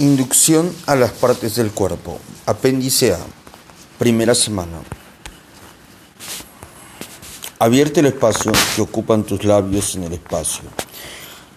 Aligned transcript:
Inducción 0.00 0.72
a 0.86 0.94
las 0.94 1.10
partes 1.10 1.56
del 1.56 1.72
cuerpo. 1.72 2.20
Apéndice 2.46 3.14
A. 3.14 3.18
Primera 3.98 4.32
semana. 4.32 4.78
Avierte 7.58 7.98
el 7.98 8.06
espacio 8.06 8.52
que 8.76 8.82
ocupan 8.82 9.24
tus 9.24 9.42
labios 9.42 9.96
en 9.96 10.04
el 10.04 10.12
espacio. 10.12 10.62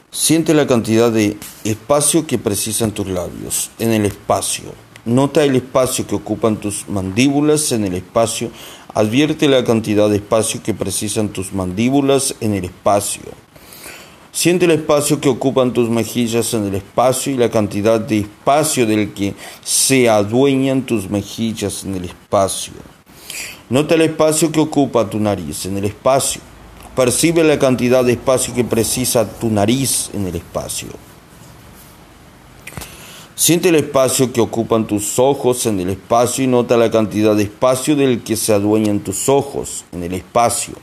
Siente 0.09 0.55
la 0.55 0.65
cantidad 0.65 1.11
de 1.11 1.37
espacio 1.63 2.25
que 2.25 2.39
precisan 2.39 2.93
tus 2.93 3.05
labios 3.05 3.69
en 3.77 3.91
el 3.91 4.07
espacio. 4.07 4.73
Nota 5.05 5.43
el 5.43 5.55
espacio 5.55 6.07
que 6.07 6.15
ocupan 6.15 6.57
tus 6.57 6.89
mandíbulas 6.89 7.71
en 7.73 7.85
el 7.85 7.93
espacio. 7.93 8.49
Advierte 8.95 9.47
la 9.47 9.63
cantidad 9.63 10.09
de 10.09 10.15
espacio 10.15 10.63
que 10.63 10.73
precisan 10.73 11.29
tus 11.29 11.53
mandíbulas 11.53 12.33
en 12.39 12.55
el 12.55 12.65
espacio. 12.65 13.21
Siente 14.33 14.63
el 14.63 14.71
espacio 14.71 15.19
que 15.19 15.27
ocupan 15.27 15.73
tus 15.73 15.89
mejillas 15.89 16.53
en 16.53 16.65
el 16.65 16.75
espacio 16.75 17.33
y 17.33 17.37
la 17.37 17.49
cantidad 17.49 17.99
de 17.99 18.19
espacio 18.19 18.85
del 18.85 19.13
que 19.13 19.35
se 19.61 20.09
adueñan 20.09 20.83
tus 20.83 21.09
mejillas 21.09 21.83
en 21.83 21.95
el 21.95 22.05
espacio. 22.05 22.73
Nota 23.69 23.95
el 23.95 24.01
espacio 24.01 24.49
que 24.49 24.61
ocupa 24.61 25.09
tu 25.09 25.19
nariz 25.19 25.65
en 25.65 25.77
el 25.77 25.85
espacio. 25.85 26.41
Percibe 26.95 27.43
la 27.43 27.59
cantidad 27.59 28.05
de 28.05 28.13
espacio 28.13 28.53
que 28.53 28.63
precisa 28.63 29.27
tu 29.27 29.49
nariz 29.49 30.09
en 30.13 30.27
el 30.27 30.35
espacio. 30.35 30.89
Siente 33.35 33.69
el 33.69 33.75
espacio 33.75 34.31
que 34.31 34.39
ocupan 34.39 34.87
tus 34.87 35.19
ojos 35.19 35.65
en 35.65 35.79
el 35.79 35.89
espacio 35.89 36.43
y 36.43 36.47
nota 36.47 36.77
la 36.77 36.91
cantidad 36.91 37.35
de 37.35 37.43
espacio 37.43 37.95
del 37.97 38.23
que 38.23 38.37
se 38.37 38.53
adueñan 38.53 38.99
tus 38.99 39.27
ojos 39.27 39.83
en 39.91 40.03
el 40.03 40.13
espacio. 40.13 40.75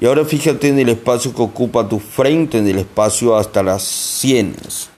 Y 0.00 0.06
ahora 0.06 0.24
fíjate 0.24 0.68
en 0.68 0.78
el 0.78 0.88
espacio 0.88 1.34
que 1.34 1.42
ocupa 1.42 1.88
tu 1.88 1.98
frente 1.98 2.58
en 2.58 2.68
el 2.68 2.78
espacio 2.78 3.36
hasta 3.36 3.62
las 3.62 3.82
sienes. 3.82 4.90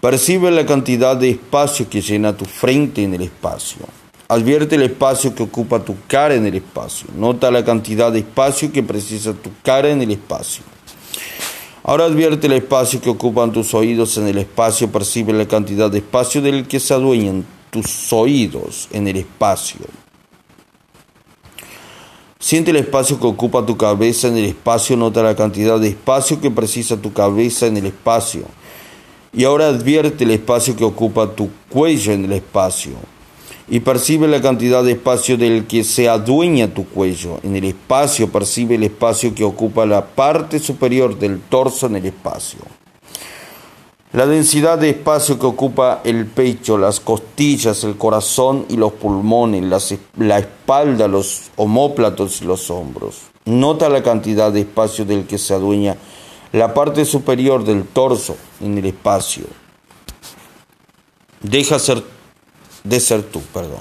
Percibe 0.00 0.50
la 0.50 0.64
cantidad 0.64 1.16
de 1.16 1.30
espacio 1.30 1.88
que 1.88 2.00
llena 2.00 2.36
tu 2.36 2.44
frente 2.44 3.02
en 3.02 3.14
el 3.14 3.22
espacio. 3.22 3.86
Advierte 4.28 4.76
el 4.76 4.82
espacio 4.82 5.34
que 5.34 5.42
ocupa 5.42 5.84
tu 5.84 5.96
cara 6.06 6.34
en 6.34 6.46
el 6.46 6.54
espacio. 6.54 7.08
Nota 7.16 7.50
la 7.50 7.64
cantidad 7.64 8.12
de 8.12 8.20
espacio 8.20 8.72
que 8.72 8.82
precisa 8.82 9.34
tu 9.34 9.50
cara 9.62 9.90
en 9.90 10.00
el 10.00 10.12
espacio. 10.12 10.62
Ahora 11.82 12.04
advierte 12.04 12.46
el 12.46 12.52
espacio 12.52 13.00
que 13.00 13.10
ocupan 13.10 13.52
tus 13.52 13.74
oídos 13.74 14.16
en 14.18 14.28
el 14.28 14.38
espacio. 14.38 14.90
Percibe 14.90 15.32
la 15.32 15.48
cantidad 15.48 15.90
de 15.90 15.98
espacio 15.98 16.40
del 16.40 16.68
que 16.68 16.78
se 16.78 16.94
adueñan 16.94 17.44
tus 17.70 18.12
oídos 18.12 18.88
en 18.92 19.08
el 19.08 19.16
espacio. 19.16 19.80
Siente 22.42 22.70
el 22.70 22.78
espacio 22.78 23.20
que 23.20 23.26
ocupa 23.26 23.66
tu 23.66 23.76
cabeza 23.76 24.28
en 24.28 24.38
el 24.38 24.46
espacio, 24.46 24.96
nota 24.96 25.22
la 25.22 25.36
cantidad 25.36 25.78
de 25.78 25.88
espacio 25.88 26.40
que 26.40 26.50
precisa 26.50 26.96
tu 26.96 27.12
cabeza 27.12 27.66
en 27.66 27.76
el 27.76 27.84
espacio. 27.84 28.44
Y 29.34 29.44
ahora 29.44 29.68
advierte 29.68 30.24
el 30.24 30.30
espacio 30.30 30.74
que 30.74 30.82
ocupa 30.82 31.30
tu 31.32 31.50
cuello 31.68 32.14
en 32.14 32.24
el 32.24 32.32
espacio. 32.32 32.92
Y 33.68 33.80
percibe 33.80 34.26
la 34.26 34.40
cantidad 34.40 34.82
de 34.82 34.92
espacio 34.92 35.36
del 35.36 35.66
que 35.66 35.84
se 35.84 36.08
adueña 36.08 36.72
tu 36.72 36.86
cuello. 36.86 37.38
En 37.42 37.56
el 37.56 37.64
espacio 37.64 38.32
percibe 38.32 38.76
el 38.76 38.84
espacio 38.84 39.34
que 39.34 39.44
ocupa 39.44 39.84
la 39.84 40.06
parte 40.06 40.58
superior 40.58 41.18
del 41.18 41.40
torso 41.40 41.88
en 41.88 41.96
el 41.96 42.06
espacio. 42.06 42.79
La 44.12 44.26
densidad 44.26 44.76
de 44.76 44.90
espacio 44.90 45.38
que 45.38 45.46
ocupa 45.46 46.00
el 46.02 46.26
pecho, 46.26 46.76
las 46.76 46.98
costillas, 46.98 47.84
el 47.84 47.96
corazón 47.96 48.66
y 48.68 48.76
los 48.76 48.92
pulmones, 48.94 49.62
la 50.16 50.38
espalda, 50.38 51.06
los 51.06 51.42
homóplatos 51.54 52.42
y 52.42 52.44
los 52.44 52.70
hombros. 52.70 53.20
Nota 53.44 53.88
la 53.88 54.02
cantidad 54.02 54.50
de 54.50 54.62
espacio 54.62 55.04
del 55.04 55.26
que 55.28 55.38
se 55.38 55.54
adueña 55.54 55.96
la 56.52 56.74
parte 56.74 57.04
superior 57.04 57.64
del 57.64 57.84
torso 57.84 58.36
en 58.60 58.78
el 58.78 58.86
espacio. 58.86 59.44
Deja 61.40 61.78
ser, 61.78 62.02
de 62.82 62.98
ser 62.98 63.22
tú, 63.22 63.40
perdón. 63.54 63.80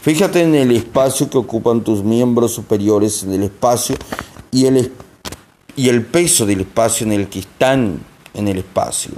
Fíjate 0.00 0.40
en 0.40 0.54
el 0.54 0.70
espacio 0.70 1.28
que 1.28 1.36
ocupan 1.36 1.84
tus 1.84 2.02
miembros 2.02 2.54
superiores 2.54 3.24
en 3.24 3.34
el 3.34 3.42
espacio 3.42 3.94
y 4.50 4.64
el, 4.64 4.90
y 5.76 5.90
el 5.90 6.06
peso 6.06 6.46
del 6.46 6.62
espacio 6.62 7.06
en 7.06 7.12
el 7.12 7.28
que 7.28 7.40
están 7.40 8.00
en 8.38 8.48
el 8.48 8.58
espacio. 8.58 9.12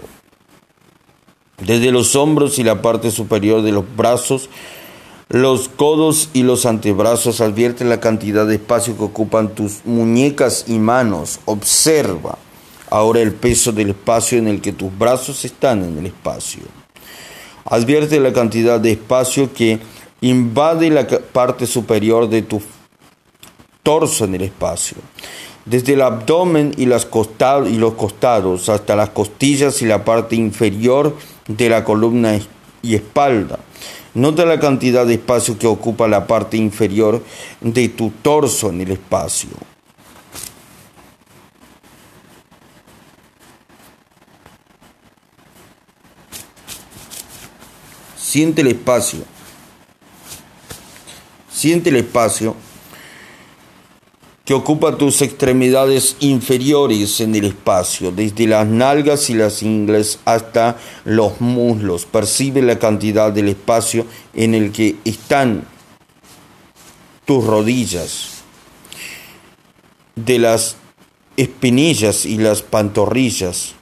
Desde 1.65 1.93
los 1.93 2.17
hombros 2.17 2.59
y 2.59 2.65
la 2.65 2.81
parte 2.81 3.11
superior 3.11 3.63
de 3.63 3.73
los 3.73 3.85
brazos, 3.97 4.49
los 5.29 5.69
codos 5.69 6.31
y 6.33 6.43
los 6.43 6.67
antebrazos 6.67 7.41
advierten 7.41 7.89
la 7.89 8.01
cantidad 8.01 8.47
de 8.47 8.57
espacio 8.57 8.97
que 8.97 9.05
ocupan 9.05 9.55
tus 9.55 9.85
muñecas 9.85 10.65
y 10.67 10.79
manos. 10.79 11.39
Observa 11.45 12.39
ahora 12.89 13.21
el 13.21 13.33
peso 13.33 13.73
del 13.73 13.91
espacio 13.91 14.39
en 14.39 14.49
el 14.49 14.61
que 14.61 14.73
tus 14.73 14.97
brazos 14.97 15.45
están 15.45 15.85
en 15.85 15.99
el 15.99 16.07
espacio. 16.07 16.63
Advierte 17.67 18.19
la 18.19 18.33
cantidad 18.33 18.81
de 18.81 18.93
espacio 18.93 19.53
que 19.53 19.79
invade 20.23 20.91
la 20.91 21.07
parte 21.07 21.67
superior 21.67 22.29
de 22.29 22.43
tu 22.43 22.61
torso 23.83 24.25
en 24.25 24.35
el 24.35 24.43
espacio 24.43 24.97
desde 25.65 25.95
el 25.95 26.03
abdomen 26.03 26.75
y, 26.77 26.87
las 26.87 27.07
y 27.07 27.77
los 27.77 27.95
costados 27.95 28.69
hasta 28.69 28.97
las 28.97 29.11
costillas 29.11 29.83
y 29.83 29.87
la 29.87 30.05
parte 30.05 30.37
inferior 30.37 31.17
de 31.47 31.69
la 31.69 31.85
columna 31.85 32.39
y 32.83 32.95
espalda. 32.95 33.59
Nota 34.15 34.45
la 34.45 34.59
cantidad 34.59 35.07
de 35.07 35.15
espacio 35.15 35.57
que 35.59 35.67
ocupa 35.67 36.09
la 36.09 36.27
parte 36.27 36.57
inferior 36.57 37.23
de 37.61 37.89
tu 37.91 38.11
torso 38.11 38.71
en 38.71 38.81
el 38.81 38.91
espacio. 38.93 39.51
Siente 48.17 48.63
el 48.63 48.69
espacio. 48.69 49.21
Siente 51.51 51.91
el 51.91 51.97
espacio 51.97 52.57
que 54.45 54.55
ocupa 54.55 54.97
tus 54.97 55.23
extremidades 55.23 56.17
inferiores 56.21 57.21
en 57.21 57.35
el 57.35 57.45
espacio, 57.45 58.11
desde 58.11 58.47
las 58.47 58.67
nalgas 58.67 59.31
y 59.31 59.35
las 59.35 59.63
ingles 59.63 60.19
hasta 60.25 60.77
los 61.05 61.41
muslos. 61.41 62.05
Percibe 62.07 62.63
la 62.63 62.79
cantidad 62.79 63.33
del 63.33 63.49
espacio 63.49 64.07
en 64.35 64.55
el 64.55 64.73
que 64.73 64.97
están 65.05 65.65
tus 67.25 67.45
rodillas, 67.45 68.43
de 70.17 70.39
las 70.39 70.77
espinillas 71.37 72.27
y 72.27 72.39
las 72.39 72.63
pantorrillas. 72.63 73.75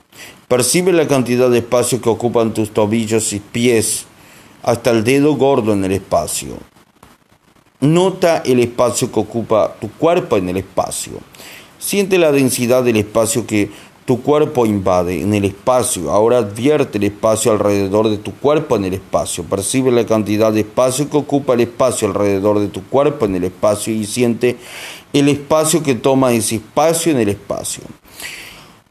Percibe 0.49 0.93
la 0.93 1.09
cantidad 1.09 1.51
de 1.51 1.59
espacio 1.59 2.01
que 2.01 2.09
ocupan 2.09 2.53
tus 2.53 2.73
tobillos 2.73 3.33
y 3.33 3.41
pies 3.41 4.07
hasta 4.63 4.91
el 4.91 5.05
dedo 5.05 5.35
gordo 5.37 5.73
en 5.73 5.85
el 5.85 5.93
espacio. 5.93 6.59
Nota 7.81 8.39
el 8.45 8.59
espacio 8.61 9.13
que 9.13 9.21
ocupa 9.21 9.75
tu 9.81 9.91
cuerpo 9.91 10.37
en 10.37 10.49
el 10.49 10.57
espacio. 10.57 11.13
Siente 11.79 12.19
la 12.19 12.33
densidad 12.33 12.83
del 12.83 12.97
espacio 12.97 13.47
que 13.47 13.71
tu 14.05 14.23
cuerpo 14.23 14.67
invade 14.67 15.21
en 15.21 15.35
el 15.35 15.45
espacio. 15.45 16.11
Ahora 16.11 16.39
advierte 16.39 16.99
el 16.99 17.05
espacio 17.05 17.53
alrededor 17.53 18.09
de 18.09 18.17
tu 18.17 18.33
cuerpo 18.33 18.75
en 18.77 18.87
el 18.87 18.95
espacio. 18.95 19.45
Percibe 19.45 19.93
la 19.93 20.07
cantidad 20.07 20.51
de 20.51 20.61
espacio 20.61 21.09
que 21.09 21.19
ocupa 21.19 21.53
el 21.53 21.61
espacio 21.61 22.09
alrededor 22.09 22.59
de 22.59 22.69
tu 22.69 22.83
cuerpo 22.85 23.27
en 23.27 23.37
el 23.37 23.45
espacio 23.45 23.93
y 23.93 24.07
siente 24.07 24.57
el 25.13 25.29
espacio 25.29 25.83
que 25.83 25.95
toma 25.95 26.33
ese 26.33 26.57
espacio 26.57 27.13
en 27.13 27.19
el 27.19 27.29
espacio. 27.29 27.85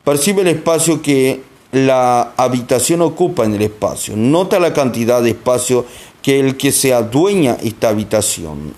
Percibe 0.04 0.44
el 0.44 0.50
espacio 0.50 1.02
que 1.02 1.42
la 1.72 2.34
habitación 2.38 3.02
ocupa 3.02 3.44
en 3.44 3.56
el 3.56 3.64
espacio. 3.64 4.16
Nota 4.16 4.60
la 4.60 4.72
cantidad 4.72 5.22
de 5.22 5.32
espacio 5.32 5.86
que 6.28 6.42
el 6.42 6.58
que 6.58 6.74
se 6.74 6.94
adueña 6.94 7.56
esta 7.64 7.88
habitación 7.88 8.74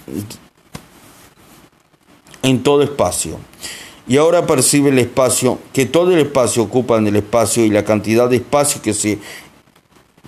en 2.44 2.62
todo 2.62 2.84
espacio. 2.84 3.40
Y 4.08 4.18
ahora 4.18 4.46
percibe 4.46 4.92
el 4.92 5.00
espacio, 5.00 5.58
que 5.74 5.88
todo 5.88 6.12
el 6.12 6.20
espacio 6.20 6.62
ocupa 6.62 7.00
en 7.00 7.08
el 7.08 7.16
espacio 7.16 7.66
y 7.66 7.72
la 7.72 7.84
cantidad 7.84 8.30
de 8.30 8.36
espacio 8.36 8.84
que, 8.84 8.94
se, 8.94 9.18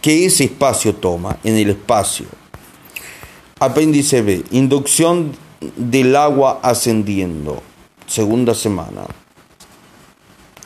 que 0.01 0.25
ese 0.25 0.45
espacio 0.45 0.95
toma 0.95 1.37
en 1.43 1.57
el 1.57 1.69
espacio. 1.69 2.25
Apéndice 3.59 4.23
B, 4.23 4.43
inducción 4.49 5.33
del 5.75 6.15
agua 6.15 6.59
ascendiendo, 6.63 7.61
segunda 8.07 8.55
semana. 8.55 9.03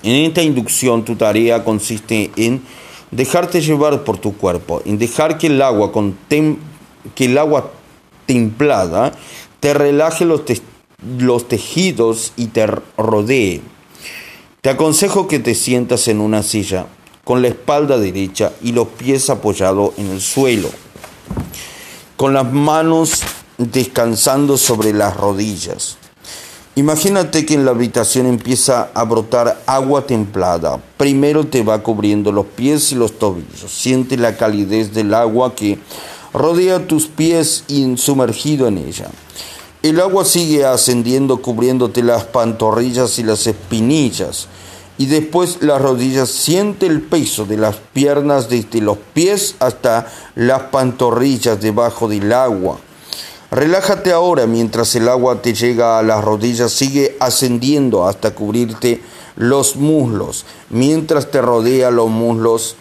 En 0.04 0.24
esta 0.24 0.42
inducción 0.42 1.04
tu 1.04 1.18
tarea 1.18 1.66
consiste 1.66 2.32
en 2.38 2.64
dejarte 3.12 3.62
llevar 3.62 4.04
por 4.04 4.18
tu 4.18 4.36
cuerpo, 4.36 4.82
en 4.86 4.98
dejar 4.98 5.38
que 5.38 5.48
el 5.48 5.62
agua, 5.62 5.92
que 6.30 7.26
el 7.26 7.38
agua 7.38 7.72
templada 8.26 9.14
te 9.60 9.74
relaje 9.74 10.26
los, 10.26 10.42
los 11.20 11.48
tejidos 11.48 12.34
y 12.36 12.48
te 12.48 12.68
rodee. 12.98 13.62
Te 14.62 14.70
aconsejo 14.70 15.28
que 15.28 15.40
te 15.40 15.54
sientas 15.56 16.08
en 16.08 16.20
una 16.20 16.42
silla 16.42 16.88
con 17.24 17.42
la 17.42 17.50
espalda 17.50 17.98
derecha 17.98 18.54
y 18.62 18.72
los 18.72 18.88
pies 18.88 19.30
apoyados 19.30 19.92
en 19.98 20.12
el 20.12 20.22
suelo, 20.22 20.70
con 22.16 22.34
las 22.34 22.52
manos 22.52 23.22
descansando 23.58 24.58
sobre 24.58 24.94
las 24.94 25.16
rodillas. 25.18 25.98
Imagínate 26.78 27.46
que 27.46 27.54
en 27.54 27.64
la 27.64 27.72
habitación 27.72 28.26
empieza 28.26 28.90
a 28.94 29.06
brotar 29.06 29.62
agua 29.66 30.06
templada. 30.06 30.78
Primero 30.98 31.48
te 31.48 31.64
va 31.64 31.82
cubriendo 31.82 32.34
los 32.34 32.48
pies 32.48 32.92
y 32.92 32.96
los 32.96 33.18
tobillos. 33.18 33.72
Siente 33.72 34.18
la 34.18 34.36
calidez 34.36 34.94
del 34.94 35.14
agua 35.14 35.56
que 35.56 35.80
rodea 36.34 36.86
tus 36.86 37.08
pies 37.08 37.64
y 37.70 37.96
sumergido 37.96 38.68
en 38.68 38.80
ella. 38.80 39.08
El 39.84 40.02
agua 40.02 40.26
sigue 40.26 40.66
ascendiendo 40.66 41.42
cubriéndote 41.42 42.04
las 42.04 42.26
pantorrillas 42.26 43.20
y 43.20 43.24
las 43.24 43.48
espinillas. 43.48 44.50
Y 44.98 45.06
después 45.06 45.60
las 45.62 45.82
rodillas 45.82 46.28
siente 46.28 46.88
el 46.88 47.02
peso 47.02 47.46
de 47.46 47.56
las 47.56 47.78
piernas 47.94 48.50
desde 48.50 48.82
los 48.82 48.98
pies 49.14 49.56
hasta 49.60 50.12
las 50.36 50.64
pantorrillas 50.64 51.62
debajo 51.62 52.10
del 52.10 52.34
agua. 52.34 52.80
Relájate 53.52 54.12
ahora 54.12 54.48
mientras 54.48 54.96
el 54.96 55.08
agua 55.08 55.42
te 55.42 55.54
llega 55.54 56.00
a 56.00 56.04
las 56.04 56.24
rodillas, 56.24 56.72
sigue 56.72 57.16
ascendiendo 57.20 58.08
hasta 58.08 58.34
cubrirte 58.34 59.02
los 59.36 59.76
muslos. 59.76 60.46
Mientras 60.70 61.30
te 61.30 61.42
rodea 61.42 61.92
los 61.92 62.10
muslos, 62.10 62.76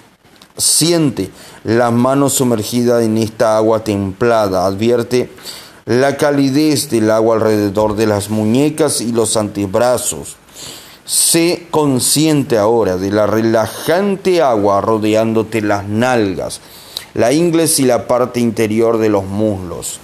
siente 0.56 1.30
las 1.64 1.92
manos 1.92 2.34
sumergidas 2.34 3.02
en 3.02 3.18
esta 3.18 3.56
agua 3.56 3.84
templada. 3.84 4.66
Advierte 4.66 5.30
la 5.84 6.16
calidez 6.16 6.88
del 6.88 7.10
agua 7.10 7.36
alrededor 7.36 7.94
de 7.94 8.06
las 8.06 8.30
muñecas 8.30 9.02
y 9.02 9.12
los 9.12 9.36
antebrazos. 9.36 10.36
Sé 11.04 11.66
consciente 11.70 12.56
ahora 12.56 12.96
de 12.96 13.10
la 13.10 13.26
relajante 13.26 14.40
agua 14.40 14.80
rodeándote 14.80 15.60
las 15.60 15.86
nalgas, 15.86 16.62
la 17.12 17.32
ingles 17.32 17.78
y 17.78 17.84
la 17.84 18.06
parte 18.06 18.40
interior 18.40 18.96
de 18.96 19.10
los 19.10 19.26
muslos. 19.26 20.00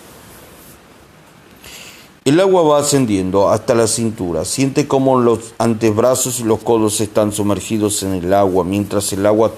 El 2.30 2.38
agua 2.38 2.62
va 2.62 2.78
ascendiendo 2.78 3.50
hasta 3.50 3.74
la 3.74 3.88
cintura. 3.88 4.44
Siente 4.44 4.86
cómo 4.86 5.18
los 5.18 5.52
antebrazos 5.58 6.38
y 6.38 6.44
los 6.44 6.60
codos 6.60 7.00
están 7.00 7.32
sumergidos 7.32 8.04
en 8.04 8.14
el 8.14 8.32
agua, 8.32 8.62
mientras 8.62 9.12
el 9.12 9.26
agua 9.26 9.50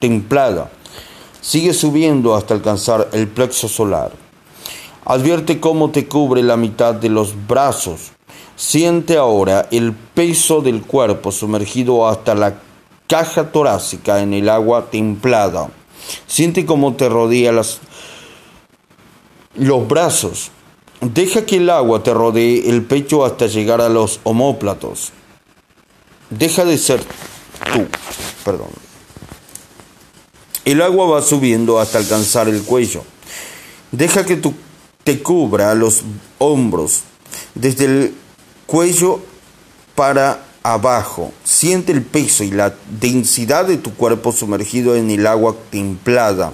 templada 0.00 0.68
sigue 1.40 1.72
subiendo 1.72 2.34
hasta 2.34 2.54
alcanzar 2.54 3.08
el 3.12 3.28
plexo 3.28 3.68
solar. 3.68 4.10
Advierte 5.04 5.60
cómo 5.60 5.92
te 5.92 6.08
cubre 6.08 6.42
la 6.42 6.56
mitad 6.56 6.92
de 6.92 7.08
los 7.08 7.34
brazos. 7.46 8.10
Siente 8.56 9.16
ahora 9.16 9.68
el 9.70 9.92
peso 9.92 10.60
del 10.60 10.82
cuerpo 10.82 11.30
sumergido 11.30 12.08
hasta 12.08 12.34
la 12.34 12.58
caja 13.06 13.52
torácica 13.52 14.20
en 14.22 14.34
el 14.34 14.48
agua 14.48 14.90
templada. 14.90 15.70
Siente 16.26 16.66
cómo 16.66 16.94
te 16.94 17.08
rodea 17.08 17.52
los 17.52 17.78
brazos 19.86 20.50
Deja 21.00 21.46
que 21.46 21.56
el 21.56 21.70
agua 21.70 22.02
te 22.02 22.12
rodee 22.12 22.68
el 22.68 22.82
pecho 22.84 23.24
hasta 23.24 23.46
llegar 23.46 23.80
a 23.80 23.88
los 23.88 24.20
homóplatos. 24.24 25.12
Deja 26.30 26.64
de 26.64 26.76
ser 26.76 27.00
tú, 27.72 27.86
perdón. 28.44 28.68
El 30.64 30.82
agua 30.82 31.06
va 31.06 31.22
subiendo 31.22 31.78
hasta 31.78 31.98
alcanzar 31.98 32.48
el 32.48 32.62
cuello. 32.62 33.02
Deja 33.92 34.26
que 34.26 34.36
tú 34.36 34.54
te 35.04 35.22
cubra 35.22 35.74
los 35.74 36.02
hombros, 36.38 37.02
desde 37.54 37.86
el 37.86 38.14
cuello 38.66 39.20
para 39.94 40.44
abajo. 40.62 41.32
Siente 41.44 41.92
el 41.92 42.02
peso 42.02 42.44
y 42.44 42.50
la 42.50 42.74
densidad 43.00 43.64
de 43.64 43.78
tu 43.78 43.94
cuerpo 43.94 44.32
sumergido 44.32 44.96
en 44.96 45.10
el 45.10 45.26
agua 45.26 45.56
templada. 45.70 46.52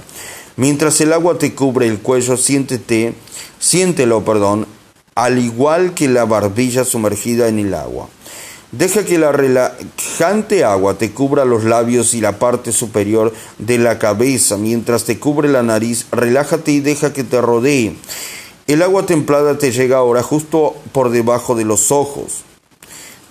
Mientras 0.56 1.00
el 1.00 1.12
agua 1.12 1.38
te 1.38 1.54
cubre 1.54 1.88
el 1.88 1.98
cuello, 1.98 2.36
siéntete 2.36 3.14
Siéntelo, 3.58 4.24
perdón, 4.24 4.66
al 5.14 5.38
igual 5.38 5.94
que 5.94 6.06
la 6.06 6.26
barbilla 6.26 6.84
sumergida 6.84 7.48
en 7.48 7.58
el 7.58 7.74
agua. 7.74 8.08
Deja 8.72 9.04
que 9.04 9.18
la 9.18 9.32
relajante 9.32 10.64
agua 10.64 10.98
te 10.98 11.12
cubra 11.12 11.44
los 11.44 11.64
labios 11.64 12.12
y 12.14 12.20
la 12.20 12.38
parte 12.38 12.72
superior 12.72 13.32
de 13.58 13.78
la 13.78 13.98
cabeza. 13.98 14.56
Mientras 14.56 15.04
te 15.04 15.18
cubre 15.18 15.48
la 15.48 15.62
nariz, 15.62 16.06
relájate 16.10 16.72
y 16.72 16.80
deja 16.80 17.12
que 17.12 17.24
te 17.24 17.40
rodee. 17.40 17.96
El 18.66 18.82
agua 18.82 19.06
templada 19.06 19.58
te 19.58 19.72
llega 19.72 19.98
ahora 19.98 20.22
justo 20.22 20.74
por 20.92 21.10
debajo 21.10 21.54
de 21.54 21.64
los 21.64 21.92
ojos. 21.92 22.44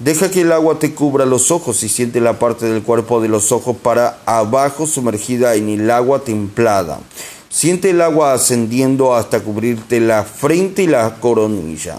Deja 0.04 0.30
que 0.30 0.42
el 0.42 0.52
agua 0.52 0.80
te 0.80 0.94
cubra 0.94 1.26
los 1.26 1.50
ojos 1.50 1.82
y 1.84 1.88
siente 1.88 2.20
la 2.20 2.38
parte 2.38 2.66
del 2.66 2.84
cuerpo 2.84 3.22
de 3.22 3.30
los 3.30 3.54
ojos 3.54 3.78
para 3.78 4.20
abajo 4.26 4.86
sumergida 4.86 5.56
en 5.56 5.70
el 5.70 5.90
agua 5.90 6.26
templada. 6.26 7.00
Siente 7.48 7.92
el 7.92 8.02
agua 8.02 8.34
ascendiendo 8.34 9.16
hasta 9.16 9.40
cubrirte 9.40 10.02
la 10.02 10.26
frente 10.26 10.84
y 10.84 10.88
la 10.88 11.22
coronilla, 11.22 11.96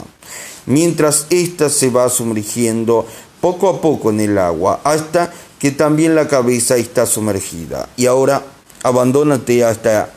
mientras 0.67 1.29
ésta 1.31 1.71
se 1.71 1.89
va 1.89 2.11
sumergiendo 2.11 3.07
poco 3.41 3.71
a 3.71 3.81
poco 3.81 4.11
en 4.11 4.21
el 4.21 4.37
agua, 4.37 4.81
hasta 4.85 5.33
que 5.59 5.71
también 5.71 6.15
la 6.15 6.29
cabeza 6.29 6.77
está 6.77 7.07
sumergida. 7.07 7.89
Y 7.97 8.05
ahora 8.05 8.43
abandónate 8.83 9.65
hasta... 9.65 10.11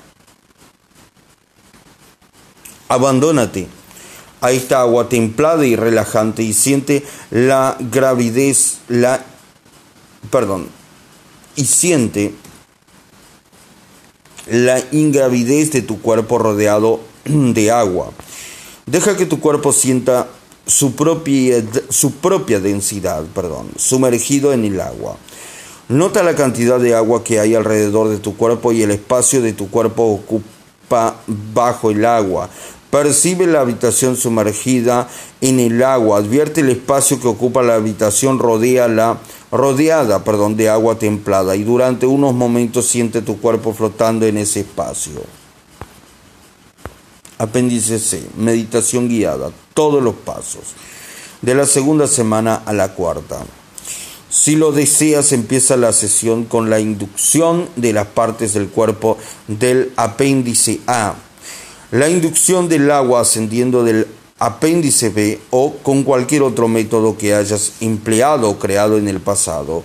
Abandónate 2.90 3.77
a 4.42 4.52
esta 4.52 4.82
agua 4.82 5.10
templada 5.10 5.66
y 5.66 5.76
relajante 5.76 6.44
y 6.44 6.54
siente 6.54 7.04
la 7.32 7.78
gravidez, 7.80 8.80
la... 8.88 9.24
Perdón. 10.30 10.68
Y 11.56 11.66
siente 11.66 12.34
la 14.50 14.82
ingravidez 14.92 15.72
de 15.72 15.82
tu 15.82 16.02
cuerpo 16.02 16.38
rodeado 16.38 17.00
de 17.26 17.72
agua. 17.72 18.12
Deja 18.86 19.18
que 19.18 19.26
tu 19.26 19.40
cuerpo 19.40 19.74
sienta 19.74 20.28
su 20.66 20.96
propia, 20.96 21.64
su 21.90 22.14
propia 22.14 22.60
densidad, 22.60 23.24
perdón, 23.34 23.70
sumergido 23.78 24.54
en 24.54 24.66
el 24.66 24.80
agua. 24.80 25.18
Nota 25.90 26.22
la 26.24 26.36
cantidad 26.36 26.80
de 26.80 26.94
agua 26.96 27.24
que 27.24 27.40
hay 27.40 27.56
alrededor 27.56 28.10
de 28.10 28.18
tu 28.18 28.36
cuerpo 28.36 28.74
y 28.74 28.84
el 28.84 28.92
espacio 28.92 29.42
de 29.42 29.54
tu 29.54 29.70
cuerpo 29.70 30.04
ocupa 30.04 31.16
bajo 31.54 31.92
el 31.92 32.06
agua. 32.06 32.50
Percibe 32.98 33.46
la 33.46 33.62
habitación 33.62 34.18
sumergida 34.18 35.08
en 35.40 35.60
el 35.60 35.84
agua. 35.84 36.18
Advierte 36.18 36.62
el 36.62 36.70
espacio 36.70 37.20
que 37.20 37.28
ocupa 37.28 37.62
la 37.62 37.76
habitación 37.76 38.40
rodea 38.40 38.88
la 38.88 39.20
rodeada 39.52 40.24
perdón, 40.24 40.58
de 40.58 40.68
agua 40.68 40.98
templada 40.98 41.56
y 41.56 41.62
durante 41.62 42.08
unos 42.08 42.34
momentos 42.34 42.88
siente 42.88 43.22
tu 43.22 43.40
cuerpo 43.40 43.72
flotando 43.72 44.26
en 44.26 44.40
ese 44.40 44.62
espacio. 44.62 45.22
Apéndice 47.38 48.00
C, 48.00 48.24
meditación 48.36 49.08
guiada, 49.10 49.52
todos 49.76 50.02
los 50.02 50.16
pasos, 50.16 50.74
de 51.44 51.54
la 51.54 51.68
segunda 51.68 52.08
semana 52.08 52.64
a 52.66 52.74
la 52.74 52.96
cuarta. 52.96 53.46
Si 54.28 54.56
lo 54.56 54.72
deseas, 54.72 55.34
empieza 55.34 55.78
la 55.78 55.94
sesión 55.94 56.46
con 56.46 56.72
la 56.72 56.80
inducción 56.80 57.70
de 57.76 57.94
las 57.94 58.08
partes 58.08 58.56
del 58.56 58.70
cuerpo 58.70 59.20
del 59.48 59.94
apéndice 59.98 60.80
A. 60.88 61.14
La 61.92 62.10
inducción 62.10 62.68
del 62.68 62.92
agua 62.92 63.22
ascendiendo 63.22 63.86
del 63.86 64.08
apéndice 64.40 65.10
B 65.10 65.40
o 65.52 65.76
con 65.82 66.04
cualquier 66.04 66.42
otro 66.44 66.68
método 66.68 67.18
que 67.18 67.34
hayas 67.34 67.76
empleado 67.80 68.50
o 68.50 68.60
creado 68.60 68.98
en 68.98 69.08
el 69.08 69.22
pasado. 69.22 69.84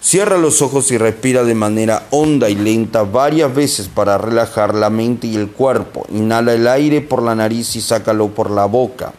Cierra 0.00 0.38
los 0.38 0.62
ojos 0.62 0.92
y 0.92 0.96
respira 0.96 1.42
de 1.42 1.56
manera 1.56 2.06
honda 2.10 2.48
y 2.48 2.54
lenta 2.54 3.02
varias 3.02 3.52
veces 3.52 3.88
para 3.88 4.16
relajar 4.16 4.76
la 4.76 4.90
mente 4.90 5.26
y 5.26 5.34
el 5.34 5.50
cuerpo. 5.50 6.06
Inhala 6.10 6.54
el 6.54 6.68
aire 6.68 7.00
por 7.00 7.20
la 7.20 7.34
nariz 7.34 7.74
y 7.74 7.80
sácalo 7.80 8.28
por 8.28 8.50
la 8.50 8.66
boca. 8.66 9.12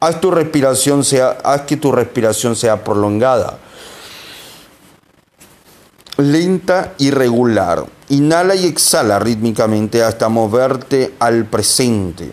Haz, 0.00 0.20
tu 0.20 0.30
respiración 0.30 1.02
sea, 1.02 1.38
haz 1.42 1.62
que 1.62 1.76
tu 1.78 1.90
respiración 1.90 2.54
sea 2.54 2.84
prolongada, 2.84 3.58
lenta 6.18 6.94
y 6.98 7.10
regular. 7.10 7.97
Inhala 8.10 8.54
y 8.54 8.64
exhala 8.64 9.18
rítmicamente 9.18 10.02
hasta 10.02 10.28
moverte 10.30 11.12
al 11.18 11.44
presente. 11.44 12.30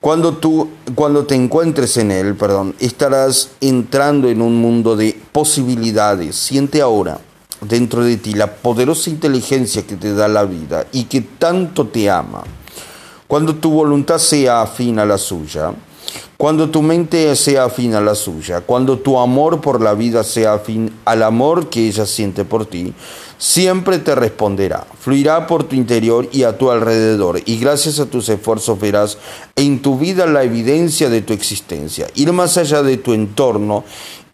Cuando, 0.00 0.36
tú, 0.36 0.68
cuando 0.94 1.26
te 1.26 1.34
encuentres 1.34 1.96
en 1.96 2.10
él, 2.10 2.34
perdón, 2.34 2.74
estarás 2.80 3.50
entrando 3.60 4.28
en 4.28 4.42
un 4.42 4.56
mundo 4.60 4.96
de 4.96 5.18
posibilidades. 5.32 6.36
Siente 6.36 6.80
ahora 6.80 7.18
dentro 7.60 8.04
de 8.04 8.16
ti 8.16 8.32
la 8.32 8.52
poderosa 8.52 9.10
inteligencia 9.10 9.86
que 9.86 9.96
te 9.96 10.12
da 10.12 10.28
la 10.28 10.44
vida 10.44 10.86
y 10.92 11.04
que 11.04 11.20
tanto 11.20 11.86
te 11.86 12.10
ama. 12.10 12.42
Cuando 13.26 13.54
tu 13.54 13.70
voluntad 13.70 14.18
sea 14.18 14.62
afín 14.62 14.98
a 14.98 15.04
la 15.04 15.18
suya, 15.18 15.72
cuando 16.36 16.68
tu 16.68 16.82
mente 16.82 17.34
sea 17.34 17.64
afín 17.64 17.94
a 17.94 18.00
la 18.00 18.14
suya, 18.14 18.60
cuando 18.60 18.98
tu 18.98 19.18
amor 19.18 19.60
por 19.60 19.80
la 19.80 19.94
vida 19.94 20.22
sea 20.22 20.54
afín 20.54 20.92
al 21.04 21.22
amor 21.22 21.68
que 21.68 21.88
ella 21.88 22.06
siente 22.06 22.44
por 22.44 22.66
ti, 22.66 22.92
siempre 23.38 23.98
te 23.98 24.14
responderá, 24.14 24.86
fluirá 25.00 25.46
por 25.46 25.64
tu 25.64 25.76
interior 25.76 26.28
y 26.32 26.44
a 26.44 26.56
tu 26.56 26.70
alrededor, 26.70 27.40
y 27.44 27.58
gracias 27.58 28.00
a 28.00 28.06
tus 28.06 28.28
esfuerzos 28.28 28.80
verás 28.80 29.18
en 29.56 29.80
tu 29.80 29.98
vida 29.98 30.26
la 30.26 30.44
evidencia 30.44 31.08
de 31.08 31.22
tu 31.22 31.32
existencia, 31.32 32.06
ir 32.14 32.32
más 32.32 32.56
allá 32.56 32.82
de 32.82 32.96
tu 32.96 33.12
entorno, 33.12 33.84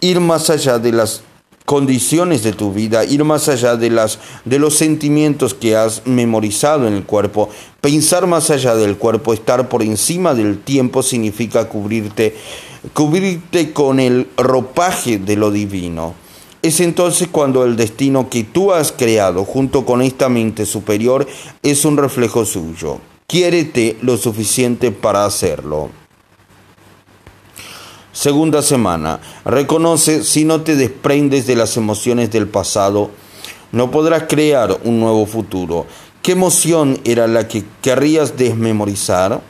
ir 0.01 0.21
más 0.21 0.51
allá 0.51 0.79
de 0.79 0.93
las 0.93 1.23
condiciones 1.65 2.43
de 2.43 2.53
tu 2.53 2.73
vida, 2.73 3.05
ir 3.05 3.25
más 3.25 3.49
allá 3.49 3.77
de, 3.77 3.91
las, 3.91 4.19
de 4.45 4.59
los 4.59 4.75
sentimientos 4.75 5.55
que 5.55 5.77
has 5.77 6.07
memorizado 6.07 6.89
en 6.89 6.95
el 6.95 7.05
cuerpo. 7.05 7.49
Pensar 7.81 8.27
más 8.27 8.51
allá 8.51 8.75
del 8.75 8.97
cuerpo, 8.97 9.33
estar 9.33 9.69
por 9.69 9.83
encima 9.83 10.35
del 10.35 10.59
tiempo 10.59 11.03
significa 11.03 11.69
cubrirte, 11.69 12.37
cubrirte 12.93 13.73
con 13.73 14.01
el 14.01 14.29
ropaje 14.37 15.19
de 15.19 15.37
lo 15.37 15.51
divino. 15.51 16.15
Es 16.63 16.79
entonces 16.79 17.27
cuando 17.27 17.65
el 17.65 17.75
destino 17.75 18.31
que 18.31 18.45
tú 18.45 18.73
has 18.73 18.93
creado 18.93 19.45
junto 19.45 19.85
con 19.85 20.01
esta 20.01 20.29
mente 20.29 20.65
superior 20.65 21.27
es 21.65 21.85
un 21.85 21.97
reflejo 21.97 22.45
suyo. 22.45 23.01
Quiérete 23.27 23.97
lo 24.01 24.17
suficiente 24.17 24.93
para 24.93 25.25
hacerlo. 25.25 25.91
Segunda 28.13 28.63
semana. 28.63 29.21
Reconoce 29.45 30.23
si 30.23 30.45
no 30.45 30.61
te 30.61 30.77
desprendes 30.77 31.49
de 31.49 31.57
las 31.57 31.77
emociones 31.77 32.31
del 32.31 32.47
pasado, 32.47 33.11
no 33.73 33.91
podrás 33.91 34.25
crear 34.29 34.79
un 34.85 35.01
nuevo 35.01 35.27
futuro. 35.27 35.87
¿Qué 36.23 36.33
emoción 36.33 37.01
era 37.03 37.27
la 37.27 37.49
que 37.49 37.65
querrías 37.81 38.37
desmemorizar? 38.37 39.41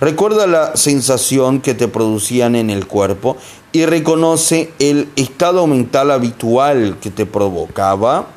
Recuerda 0.00 0.46
la 0.46 0.76
sensación 0.76 1.60
que 1.60 1.74
te 1.74 1.86
producían 1.86 2.56
en 2.56 2.70
el 2.70 2.86
cuerpo 2.86 3.36
y 3.72 3.84
reconoce 3.84 4.72
el 4.78 5.08
estado 5.16 5.66
mental 5.66 6.10
habitual 6.10 6.96
que 7.00 7.10
te 7.10 7.26
provocaba. 7.26 8.28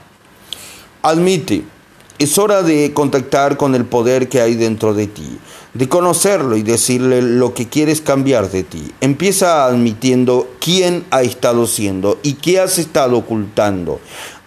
Admite, 1.01 1.63
es 2.20 2.38
hora 2.38 2.63
de 2.63 2.93
contactar 2.93 3.55
con 3.55 3.75
el 3.75 3.86
poder 3.86 4.27
que 4.27 4.41
hay 4.41 4.55
dentro 4.55 4.93
de 4.93 5.08
ti 5.08 5.39
de 5.74 5.89
conocerlo 5.89 6.55
y 6.55 6.63
decirle 6.63 7.22
lo 7.22 7.53
que 7.53 7.67
quieres 7.67 8.01
cambiar 8.01 8.51
de 8.51 8.63
ti. 8.63 8.91
Empieza 9.01 9.65
admitiendo 9.65 10.48
quién 10.60 11.03
ha 11.10 11.24
estado 11.24 11.65
siendo 11.65 12.20
y 12.22 12.34
qué 12.34 12.60
has 12.60 12.77
estado 12.77 13.17
ocultando. 13.17 14.00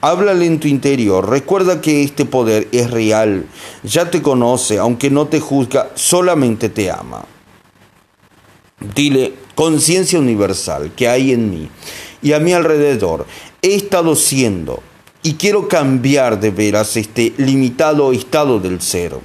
Háblale 0.06 0.46
en 0.46 0.60
tu 0.60 0.68
interior. 0.68 1.28
Recuerda 1.28 1.80
que 1.80 2.04
este 2.04 2.24
poder 2.24 2.68
es 2.70 2.92
real. 2.92 3.44
Ya 3.82 4.08
te 4.08 4.22
conoce, 4.22 4.78
aunque 4.78 5.10
no 5.10 5.26
te 5.26 5.40
juzga, 5.40 5.90
solamente 5.96 6.68
te 6.68 6.92
ama. 6.92 7.24
Dile, 8.94 9.34
conciencia 9.56 10.20
universal 10.20 10.92
que 10.94 11.08
hay 11.08 11.32
en 11.32 11.50
mí 11.50 11.68
y 12.22 12.34
a 12.34 12.38
mi 12.38 12.52
alrededor. 12.52 13.26
He 13.62 13.74
estado 13.74 14.14
siendo 14.14 14.80
y 15.24 15.34
quiero 15.34 15.66
cambiar 15.66 16.38
de 16.38 16.52
veras 16.52 16.96
este 16.96 17.32
limitado 17.36 18.12
estado 18.12 18.60
del 18.60 18.80
cero. 18.80 19.20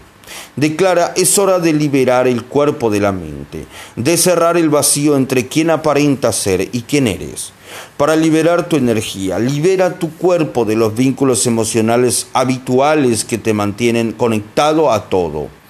Declara, 0.55 1.13
es 1.15 1.37
hora 1.37 1.59
de 1.59 1.73
liberar 1.73 2.27
el 2.27 2.43
cuerpo 2.43 2.89
de 2.89 2.99
la 2.99 3.11
mente, 3.11 3.65
de 3.95 4.17
cerrar 4.17 4.57
el 4.57 4.69
vacío 4.69 5.15
entre 5.15 5.47
quien 5.47 5.69
aparenta 5.69 6.31
ser 6.31 6.69
y 6.71 6.81
quién 6.81 7.07
eres. 7.07 7.53
Para 7.97 8.15
liberar 8.15 8.67
tu 8.67 8.75
energía, 8.75 9.39
libera 9.39 9.97
tu 9.97 10.11
cuerpo 10.11 10.65
de 10.65 10.75
los 10.75 10.95
vínculos 10.95 11.47
emocionales 11.47 12.27
habituales 12.33 13.23
que 13.23 13.37
te 13.37 13.53
mantienen 13.53 14.11
conectado 14.11 14.91
a 14.91 15.09
todo 15.09 15.60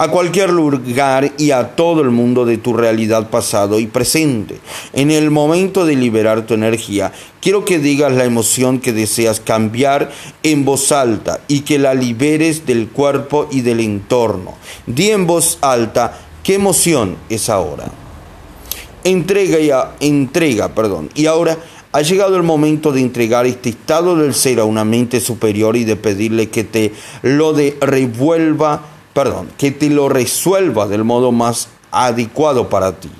a 0.00 0.08
cualquier 0.08 0.48
lugar 0.48 1.30
y 1.36 1.50
a 1.50 1.76
todo 1.76 2.00
el 2.00 2.10
mundo 2.10 2.46
de 2.46 2.56
tu 2.56 2.72
realidad 2.72 3.28
pasado 3.28 3.78
y 3.78 3.86
presente. 3.86 4.58
En 4.94 5.10
el 5.10 5.30
momento 5.30 5.84
de 5.84 5.94
liberar 5.94 6.46
tu 6.46 6.54
energía, 6.54 7.12
quiero 7.42 7.66
que 7.66 7.78
digas 7.78 8.10
la 8.10 8.24
emoción 8.24 8.80
que 8.80 8.94
deseas 8.94 9.40
cambiar 9.40 10.10
en 10.42 10.64
voz 10.64 10.90
alta 10.90 11.40
y 11.48 11.60
que 11.60 11.78
la 11.78 11.92
liberes 11.92 12.64
del 12.64 12.88
cuerpo 12.88 13.46
y 13.50 13.60
del 13.60 13.80
entorno. 13.80 14.54
Di 14.86 15.10
en 15.10 15.26
voz 15.26 15.58
alta 15.60 16.18
qué 16.42 16.54
emoción 16.54 17.18
es 17.28 17.50
ahora. 17.50 17.84
Entrega 19.04 19.58
ya, 19.58 19.96
entrega, 20.00 20.74
perdón. 20.74 21.10
Y 21.14 21.26
ahora 21.26 21.58
ha 21.92 22.00
llegado 22.00 22.36
el 22.36 22.42
momento 22.42 22.92
de 22.92 23.02
entregar 23.02 23.44
este 23.44 23.68
estado 23.68 24.16
del 24.16 24.32
ser 24.32 24.60
a 24.60 24.64
una 24.64 24.86
mente 24.86 25.20
superior 25.20 25.76
y 25.76 25.84
de 25.84 25.96
pedirle 25.96 26.48
que 26.48 26.64
te 26.64 26.94
lo 27.20 27.52
de 27.52 27.76
revuelva 27.82 28.86
perdón, 29.12 29.48
que 29.58 29.70
te 29.70 29.90
lo 29.90 30.08
resuelva 30.08 30.86
del 30.86 31.04
modo 31.04 31.32
más 31.32 31.68
adecuado 31.90 32.68
para 32.68 32.98
ti. 32.98 33.10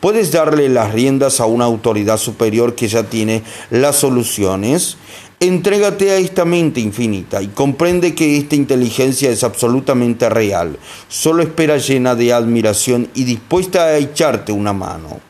Puedes 0.00 0.30
darle 0.30 0.68
las 0.68 0.92
riendas 0.92 1.40
a 1.40 1.46
una 1.46 1.64
autoridad 1.64 2.18
superior 2.18 2.74
que 2.74 2.88
ya 2.88 3.04
tiene 3.04 3.42
las 3.70 3.96
soluciones. 3.96 4.96
Entrégate 5.40 6.10
a 6.10 6.16
esta 6.16 6.44
mente 6.44 6.80
infinita 6.80 7.42
y 7.42 7.48
comprende 7.48 8.14
que 8.14 8.36
esta 8.36 8.56
inteligencia 8.56 9.30
es 9.30 9.44
absolutamente 9.44 10.28
real. 10.28 10.78
Solo 11.08 11.42
espera 11.42 11.78
llena 11.78 12.14
de 12.14 12.32
admiración 12.32 13.08
y 13.14 13.24
dispuesta 13.24 13.84
a 13.84 13.98
echarte 13.98 14.52
una 14.52 14.72
mano. 14.72 15.20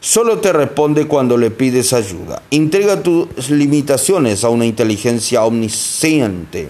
Solo 0.00 0.38
te 0.38 0.52
responde 0.52 1.06
cuando 1.06 1.36
le 1.36 1.50
pides 1.50 1.92
ayuda. 1.92 2.42
Entrega 2.50 3.02
tus 3.02 3.48
limitaciones 3.48 4.44
a 4.44 4.48
una 4.48 4.66
inteligencia 4.66 5.44
omnisciente 5.44 6.68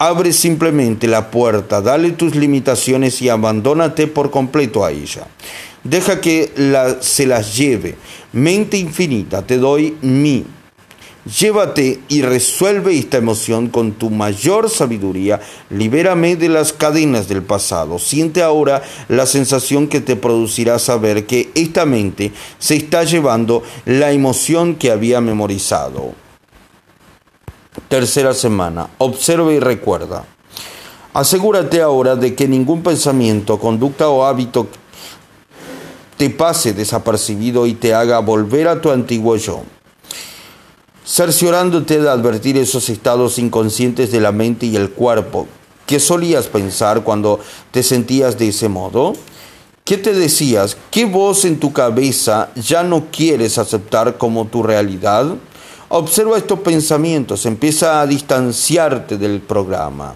Abre 0.00 0.32
simplemente 0.32 1.08
la 1.08 1.28
puerta, 1.28 1.80
dale 1.82 2.12
tus 2.12 2.36
limitaciones 2.36 3.20
y 3.20 3.28
abandónate 3.28 4.06
por 4.06 4.30
completo 4.30 4.84
a 4.84 4.92
ella. 4.92 5.26
Deja 5.82 6.20
que 6.20 6.52
se 7.00 7.26
las 7.26 7.56
lleve. 7.56 7.96
Mente 8.32 8.76
infinita, 8.76 9.42
te 9.42 9.58
doy 9.58 9.96
mi. 10.00 10.44
Llévate 11.40 11.98
y 12.08 12.22
resuelve 12.22 12.96
esta 12.96 13.18
emoción 13.18 13.68
con 13.68 13.92
tu 13.92 14.08
mayor 14.08 14.70
sabiduría. 14.70 15.40
Libérame 15.68 16.36
de 16.36 16.48
las 16.48 16.72
cadenas 16.72 17.28
del 17.28 17.42
pasado. 17.42 17.98
Siente 17.98 18.40
ahora 18.42 18.82
la 19.08 19.26
sensación 19.26 19.88
que 19.88 20.00
te 20.00 20.14
producirá 20.14 20.78
saber 20.78 21.26
que 21.26 21.50
esta 21.56 21.84
mente 21.86 22.30
se 22.60 22.76
está 22.76 23.02
llevando 23.02 23.64
la 23.84 24.12
emoción 24.12 24.76
que 24.76 24.92
había 24.92 25.20
memorizado. 25.20 26.14
Tercera 27.86 28.34
semana. 28.34 28.90
Observa 28.98 29.52
y 29.52 29.60
recuerda. 29.60 30.24
Asegúrate 31.14 31.80
ahora 31.80 32.16
de 32.16 32.34
que 32.34 32.48
ningún 32.48 32.82
pensamiento, 32.82 33.58
conducta 33.58 34.08
o 34.08 34.24
hábito 34.24 34.66
te 36.16 36.30
pase 36.30 36.72
desapercibido 36.72 37.66
y 37.66 37.74
te 37.74 37.94
haga 37.94 38.18
volver 38.18 38.68
a 38.68 38.80
tu 38.80 38.90
antiguo 38.90 39.36
yo. 39.36 39.62
Cerciorándote 41.06 42.00
de 42.00 42.10
advertir 42.10 42.58
esos 42.58 42.88
estados 42.88 43.38
inconscientes 43.38 44.10
de 44.10 44.20
la 44.20 44.32
mente 44.32 44.66
y 44.66 44.76
el 44.76 44.90
cuerpo. 44.90 45.46
¿Qué 45.86 46.00
solías 46.00 46.48
pensar 46.48 47.02
cuando 47.02 47.40
te 47.70 47.82
sentías 47.82 48.36
de 48.36 48.48
ese 48.48 48.68
modo? 48.68 49.14
¿Qué 49.84 49.96
te 49.96 50.12
decías? 50.12 50.76
¿Qué 50.90 51.06
voz 51.06 51.46
en 51.46 51.58
tu 51.58 51.72
cabeza 51.72 52.50
ya 52.56 52.82
no 52.82 53.06
quieres 53.10 53.56
aceptar 53.56 54.18
como 54.18 54.46
tu 54.46 54.62
realidad? 54.62 55.34
Observa 55.90 56.36
estos 56.36 56.60
pensamientos, 56.60 57.46
empieza 57.46 58.00
a 58.00 58.06
distanciarte 58.06 59.16
del 59.16 59.40
programa. 59.40 60.14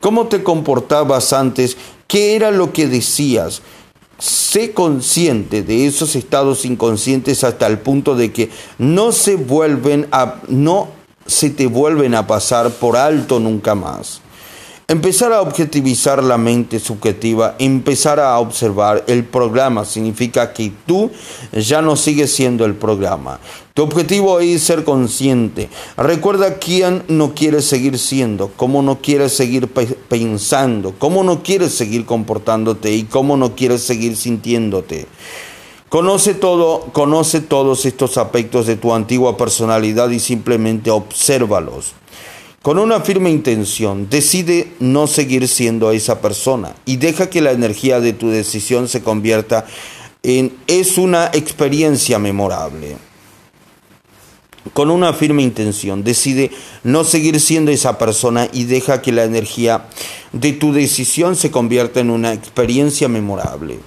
¿Cómo 0.00 0.28
te 0.28 0.42
comportabas 0.42 1.32
antes? 1.32 1.76
¿Qué 2.06 2.36
era 2.36 2.50
lo 2.50 2.72
que 2.72 2.86
decías? 2.86 3.62
Sé 4.18 4.72
consciente 4.72 5.62
de 5.62 5.86
esos 5.86 6.14
estados 6.14 6.64
inconscientes 6.64 7.42
hasta 7.42 7.66
el 7.66 7.78
punto 7.78 8.14
de 8.14 8.32
que 8.32 8.50
no 8.78 9.10
se 9.10 9.34
vuelven 9.34 10.06
a 10.12 10.36
no 10.46 10.88
se 11.26 11.50
te 11.50 11.66
vuelven 11.66 12.14
a 12.14 12.26
pasar 12.26 12.70
por 12.70 12.96
alto 12.96 13.40
nunca 13.40 13.74
más. 13.74 14.20
Empezar 14.86 15.32
a 15.32 15.40
objetivizar 15.40 16.22
la 16.22 16.36
mente 16.36 16.78
subjetiva, 16.78 17.54
empezar 17.58 18.20
a 18.20 18.38
observar 18.38 19.02
el 19.06 19.24
programa, 19.24 19.86
significa 19.86 20.52
que 20.52 20.72
tú 20.86 21.10
ya 21.52 21.80
no 21.80 21.96
sigues 21.96 22.34
siendo 22.34 22.66
el 22.66 22.74
programa. 22.74 23.40
Tu 23.72 23.82
objetivo 23.82 24.40
es 24.40 24.62
ser 24.62 24.84
consciente. 24.84 25.70
Recuerda 25.96 26.58
quién 26.58 27.02
no 27.08 27.34
quieres 27.34 27.64
seguir 27.64 27.98
siendo, 27.98 28.52
cómo 28.56 28.82
no 28.82 29.00
quieres 29.00 29.34
seguir 29.34 29.68
pensando, 29.68 30.94
cómo 30.98 31.24
no 31.24 31.42
quieres 31.42 31.72
seguir 31.74 32.04
comportándote 32.04 32.92
y 32.92 33.04
cómo 33.04 33.38
no 33.38 33.56
quieres 33.56 33.82
seguir 33.82 34.18
sintiéndote. 34.18 35.06
Conoce 35.88 36.34
todo, 36.34 36.90
conoce 36.92 37.40
todos 37.40 37.86
estos 37.86 38.18
aspectos 38.18 38.66
de 38.66 38.76
tu 38.76 38.92
antigua 38.92 39.38
personalidad 39.38 40.10
y 40.10 40.20
simplemente 40.20 40.90
obsérvalos. 40.90 41.94
Con 42.64 42.78
una 42.78 43.00
firme 43.00 43.28
intención, 43.28 44.08
decide 44.08 44.72
no 44.80 45.06
seguir 45.06 45.48
siendo 45.48 45.90
esa 45.90 46.22
persona 46.22 46.74
y 46.86 46.96
deja 46.96 47.28
que 47.28 47.42
la 47.42 47.50
energía 47.50 48.00
de 48.00 48.14
tu 48.14 48.30
decisión 48.30 48.88
se 48.88 49.02
convierta 49.02 49.66
en 50.22 50.56
es 50.66 50.96
una 50.96 51.26
experiencia 51.34 52.18
memorable. 52.18 52.96
Con 54.72 54.90
una 54.90 55.12
firme 55.12 55.42
intención, 55.42 56.04
decide 56.04 56.52
no 56.84 57.04
seguir 57.04 57.38
siendo 57.38 57.70
esa 57.70 57.98
persona 57.98 58.48
y 58.50 58.64
deja 58.64 59.02
que 59.02 59.12
la 59.12 59.24
energía 59.24 59.84
de 60.32 60.54
tu 60.54 60.72
decisión 60.72 61.36
se 61.36 61.50
convierta 61.50 62.00
en 62.00 62.08
una 62.08 62.32
experiencia 62.32 63.08
memorable. 63.08 63.78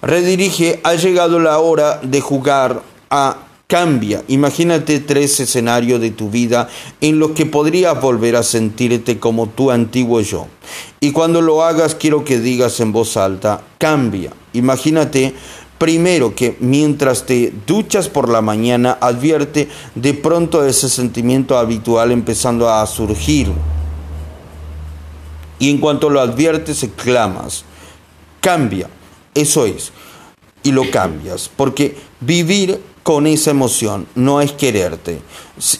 Redirige, 0.00 0.80
ha 0.82 0.94
llegado 0.94 1.38
la 1.40 1.58
hora 1.58 2.00
de 2.02 2.22
jugar 2.22 2.80
a 3.10 3.45
Cambia, 3.68 4.22
imagínate 4.28 5.00
tres 5.00 5.40
escenarios 5.40 6.00
de 6.00 6.12
tu 6.12 6.30
vida 6.30 6.68
en 7.00 7.18
los 7.18 7.32
que 7.32 7.46
podrías 7.46 8.00
volver 8.00 8.36
a 8.36 8.44
sentirte 8.44 9.18
como 9.18 9.48
tu 9.48 9.72
antiguo 9.72 10.20
yo. 10.20 10.46
Y 11.00 11.10
cuando 11.10 11.40
lo 11.40 11.64
hagas 11.64 11.96
quiero 11.96 12.24
que 12.24 12.38
digas 12.38 12.78
en 12.78 12.92
voz 12.92 13.16
alta, 13.16 13.62
cambia. 13.78 14.32
Imagínate 14.52 15.34
Primero 15.78 16.34
que 16.34 16.56
mientras 16.60 17.26
te 17.26 17.52
duchas 17.66 18.08
por 18.08 18.30
la 18.30 18.40
mañana 18.40 18.96
advierte 18.98 19.68
de 19.94 20.14
pronto 20.14 20.64
ese 20.64 20.88
sentimiento 20.88 21.58
habitual 21.58 22.12
empezando 22.12 22.70
a 22.70 22.86
surgir. 22.86 23.52
Y 25.58 25.70
en 25.70 25.78
cuanto 25.78 26.08
lo 26.08 26.20
adviertes, 26.20 26.82
exclamas, 26.82 27.64
cambia, 28.40 28.88
eso 29.34 29.66
es, 29.66 29.92
y 30.62 30.72
lo 30.72 30.90
cambias, 30.90 31.50
porque 31.54 31.96
vivir 32.20 32.80
con 33.06 33.28
esa 33.28 33.52
emoción 33.52 34.08
no 34.16 34.40
es 34.40 34.50
quererte 34.50 35.20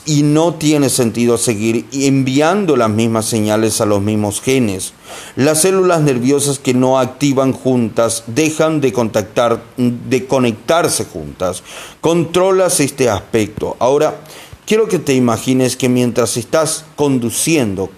y 0.04 0.22
no 0.22 0.54
tiene 0.54 0.88
sentido 0.88 1.36
seguir 1.38 1.84
enviando 1.92 2.76
las 2.76 2.88
mismas 2.88 3.26
señales 3.26 3.80
a 3.80 3.84
los 3.84 4.00
mismos 4.00 4.40
genes. 4.40 4.92
Las 5.34 5.62
células 5.62 6.02
nerviosas 6.02 6.60
que 6.60 6.72
no 6.72 7.00
activan 7.00 7.52
juntas 7.52 8.22
dejan 8.28 8.80
de 8.80 8.92
contactar, 8.92 9.60
de 9.76 10.26
conectarse 10.28 11.04
juntas. 11.04 11.64
Controlas 12.00 12.78
este 12.78 13.10
aspecto. 13.10 13.74
Ahora, 13.80 14.20
quiero 14.64 14.86
que 14.86 15.00
te 15.00 15.14
imagines 15.14 15.76
que 15.76 15.88
mientras 15.88 16.36
estás 16.36 16.84
conduciendo 16.94 17.90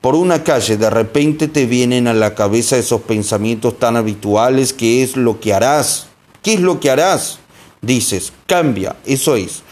por 0.00 0.14
una 0.14 0.44
calle, 0.44 0.78
de 0.78 0.88
repente 0.88 1.46
te 1.46 1.66
vienen 1.66 2.08
a 2.08 2.14
la 2.14 2.34
cabeza 2.34 2.78
esos 2.78 3.02
pensamientos 3.02 3.78
tan 3.78 3.98
habituales 3.98 4.72
que 4.72 5.02
es 5.02 5.18
lo 5.18 5.40
que 5.40 5.52
harás. 5.52 6.06
¿Qué 6.42 6.54
es 6.54 6.60
lo 6.60 6.80
que 6.80 6.88
harás? 6.88 7.38
Dices, 7.82 8.32
cambia, 8.46 8.96
eso 9.04 9.36
es, 9.36 9.62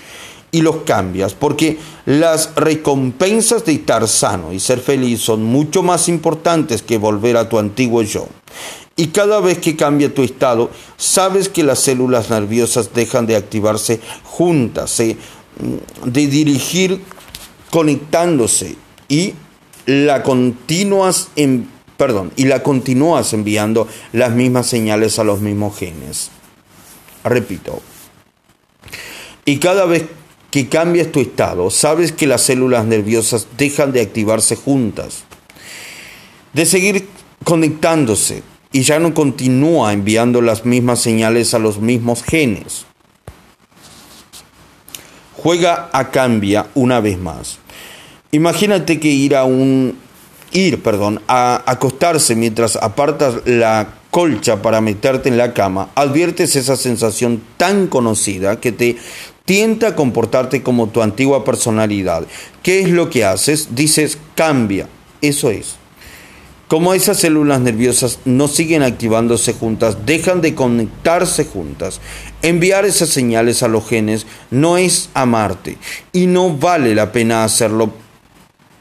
y 0.53 0.63
los 0.63 0.79
cambias, 0.79 1.35
porque 1.35 1.79
las 2.07 2.55
recompensas 2.57 3.65
de 3.65 3.73
estar 3.73 4.07
sano 4.09 4.53
y 4.53 4.61
ser 4.61 4.81
feliz 4.81 5.21
son 5.21 5.45
mucho 5.45 5.83
más 5.83 6.09
importantes 6.09 6.83
que 6.83 6.99
volver 6.99 7.37
a 7.37 7.49
tu 7.49 7.59
antiguo 7.59 8.03
yo. 8.03 8.27
Y 8.97 9.09
cada 9.09 9.41
vez 9.41 9.59
que 9.59 9.77
cambia 9.77 10.13
tu 10.13 10.23
estado, 10.23 10.71
sabes 10.97 11.49
que 11.49 11.63
las 11.63 11.79
células 11.79 12.29
nerviosas 12.29 12.93
dejan 12.93 13.27
de 13.27 13.37
activarse 13.37 14.01
juntas, 14.25 15.01
mm, 15.01 16.11
de 16.11 16.27
dirigir 16.27 17.01
conectándose 17.71 18.77
y 19.09 19.35
la 19.87 20.23
continúas 20.23 21.29
en, 21.37 21.69
perdón, 21.97 22.33
y 22.37 22.45
la 22.45 22.63
continúas 22.63 23.33
enviando 23.33 23.89
las 24.13 24.33
mismas 24.33 24.67
señales 24.67 25.19
a 25.19 25.25
los 25.25 25.41
mismos 25.41 25.79
genes. 25.79 26.31
Repito, 27.25 27.81
y 29.51 29.59
cada 29.59 29.85
vez 29.85 30.05
que 30.53 30.69
cambias 30.69 31.11
tu 31.11 31.19
estado, 31.19 31.71
sabes 31.71 32.13
que 32.13 32.29
las 32.29 32.43
células 32.43 32.87
nerviosas 32.87 33.49
dejan 33.59 33.91
de 33.91 34.01
activarse 34.01 34.55
juntas, 34.55 35.25
de 36.53 36.65
seguir 36.65 37.09
conectándose 37.43 38.45
y 38.71 38.83
ya 38.83 39.01
no 39.01 39.13
continúa 39.13 39.93
enviando 39.93 40.41
las 40.41 40.65
mismas 40.65 41.01
señales 41.01 41.53
a 41.53 41.59
los 41.59 41.81
mismos 41.81 42.23
genes. 42.23 42.87
Juega 45.37 45.91
a 45.93 46.13
cambia 46.13 46.69
una 46.77 47.01
vez 47.01 47.19
más. 47.19 47.59
Imagínate 48.31 49.01
que 49.01 49.09
ir 49.09 49.35
a 49.35 49.43
un 49.43 49.99
ir, 50.53 50.81
perdón, 50.81 51.23
a 51.27 51.61
acostarse 51.67 52.37
mientras 52.37 52.77
apartas 52.77 53.35
la 53.47 53.95
colcha 54.11 54.61
para 54.61 54.81
meterte 54.81 55.29
en 55.29 55.39
la 55.39 55.55
cama, 55.55 55.91
adviertes 55.95 56.57
esa 56.57 56.77
sensación 56.77 57.41
tan 57.57 57.87
conocida 57.87 58.61
que 58.61 58.73
te 58.73 58.97
tienta 59.45 59.89
a 59.89 59.97
comportarte 59.97 60.63
como 60.63 60.89
tu 60.89 61.03
antigua 61.03 61.45
personalidad. 61.45 62.27
¿Qué 62.63 62.81
es 62.81 62.89
lo 62.91 63.11
que 63.11 63.25
haces? 63.25 63.75
Dices, 63.75 64.19
cambia. 64.35 64.89
Eso 65.21 65.51
es. 65.51 65.77
Como 66.71 66.95
esas 66.95 67.19
células 67.19 67.61
nerviosas 67.61 68.21
no 68.25 68.47
siguen 68.47 68.85
activándose 68.85 69.55
juntas, 69.55 70.07
dejan 70.07 70.41
de 70.41 70.55
conectarse 70.55 71.45
juntas. 71.45 72.01
Enviar 72.43 72.85
esas 72.85 73.09
señales 73.09 73.65
a 73.65 73.69
los 73.69 73.89
genes 73.89 74.25
no 74.53 74.77
es 74.77 75.11
amarte 75.13 75.79
y 76.13 76.27
no 76.27 76.57
vale 76.57 76.95
la 76.95 77.11
pena 77.11 77.43
hacerlo 77.43 77.93